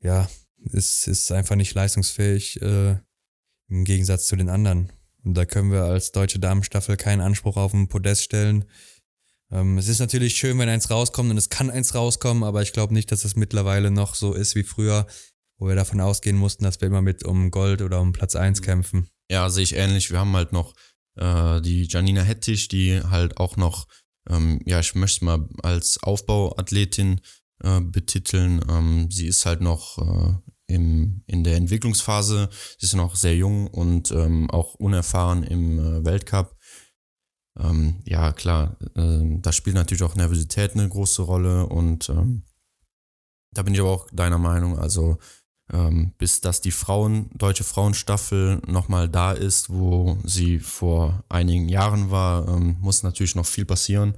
[0.00, 0.28] ja,
[0.72, 2.96] ist, ist einfach nicht leistungsfähig äh,
[3.68, 4.92] im Gegensatz zu den anderen.
[5.24, 8.64] Und da können wir als deutsche Damenstaffel keinen Anspruch auf ein Podest stellen.
[9.50, 12.72] Ähm, es ist natürlich schön, wenn eins rauskommt und es kann eins rauskommen, aber ich
[12.72, 15.06] glaube nicht, dass es mittlerweile noch so ist wie früher,
[15.58, 18.62] wo wir davon ausgehen mussten, dass wir immer mit um Gold oder um Platz 1
[18.62, 19.08] kämpfen.
[19.30, 20.10] Ja, sehe ich ähnlich.
[20.10, 20.74] Wir haben halt noch
[21.16, 23.86] äh, die Janina Hettich, die halt auch noch,
[24.28, 27.20] ähm, ja, ich möchte es mal als Aufbauathletin
[27.62, 28.64] äh, betiteln.
[28.68, 30.34] Ähm, sie ist halt noch äh,
[30.68, 32.48] im, in der Entwicklungsphase.
[32.78, 36.56] Sie ist noch sehr jung und ähm, auch unerfahren im äh, Weltcup.
[37.58, 42.44] Ähm, ja, klar, äh, da spielt natürlich auch Nervosität eine große Rolle und ähm,
[43.52, 44.78] da bin ich aber auch deiner Meinung.
[44.78, 45.18] Also
[45.72, 52.10] ähm, bis dass die Frauen, deutsche Frauenstaffel nochmal da ist, wo sie vor einigen Jahren
[52.10, 54.14] war, ähm, muss natürlich noch viel passieren.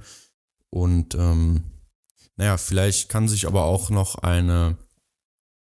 [0.69, 1.63] Und ähm,
[2.37, 4.77] naja, vielleicht kann sich aber auch noch eine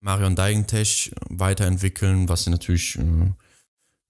[0.00, 3.32] Marion Deigentech weiterentwickeln, was sie natürlich äh,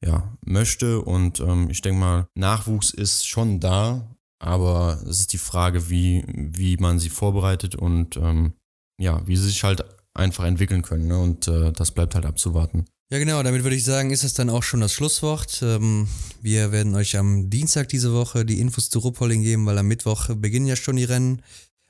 [0.04, 1.00] ja, möchte.
[1.00, 6.24] Und ähm, ich denke mal, Nachwuchs ist schon da, aber es ist die Frage, wie,
[6.26, 8.54] wie man sie vorbereitet und ähm,
[9.00, 9.84] ja, wie sie sich halt
[10.18, 11.08] einfach entwickeln können.
[11.08, 11.18] Ne?
[11.18, 12.86] Und äh, das bleibt halt abzuwarten.
[13.10, 15.60] Ja, genau, damit würde ich sagen, ist es dann auch schon das Schlusswort.
[15.62, 16.08] Ähm,
[16.42, 20.28] wir werden euch am Dienstag diese Woche die Infos zu Ruppolding geben, weil am Mittwoch
[20.34, 21.40] beginnen ja schon die Rennen.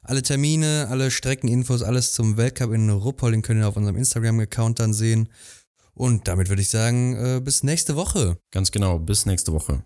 [0.02, 4.94] Alle Termine, alle Streckeninfos, alles zum Weltcup in Ruppolding könnt ihr auf unserem Instagram-Account dann
[4.94, 5.28] sehen.
[5.92, 8.38] Und damit würde ich sagen, äh, bis nächste Woche.
[8.52, 9.82] Ganz genau, bis nächste Woche.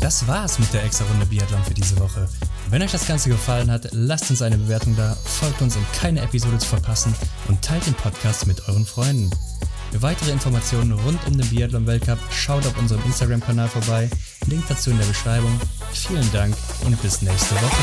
[0.00, 2.28] Das war's mit der extra Runde Biathlon für diese Woche.
[2.70, 6.20] Wenn euch das Ganze gefallen hat, lasst uns eine Bewertung da, folgt uns, um keine
[6.20, 7.14] Episode zu verpassen
[7.48, 9.30] und teilt den Podcast mit euren Freunden.
[9.90, 14.08] Für weitere Informationen rund um den Biathlon Weltcup schaut auf unserem Instagram-Kanal vorbei.
[14.46, 15.60] Link dazu in der Beschreibung.
[15.92, 17.82] Vielen Dank und bis nächste Woche.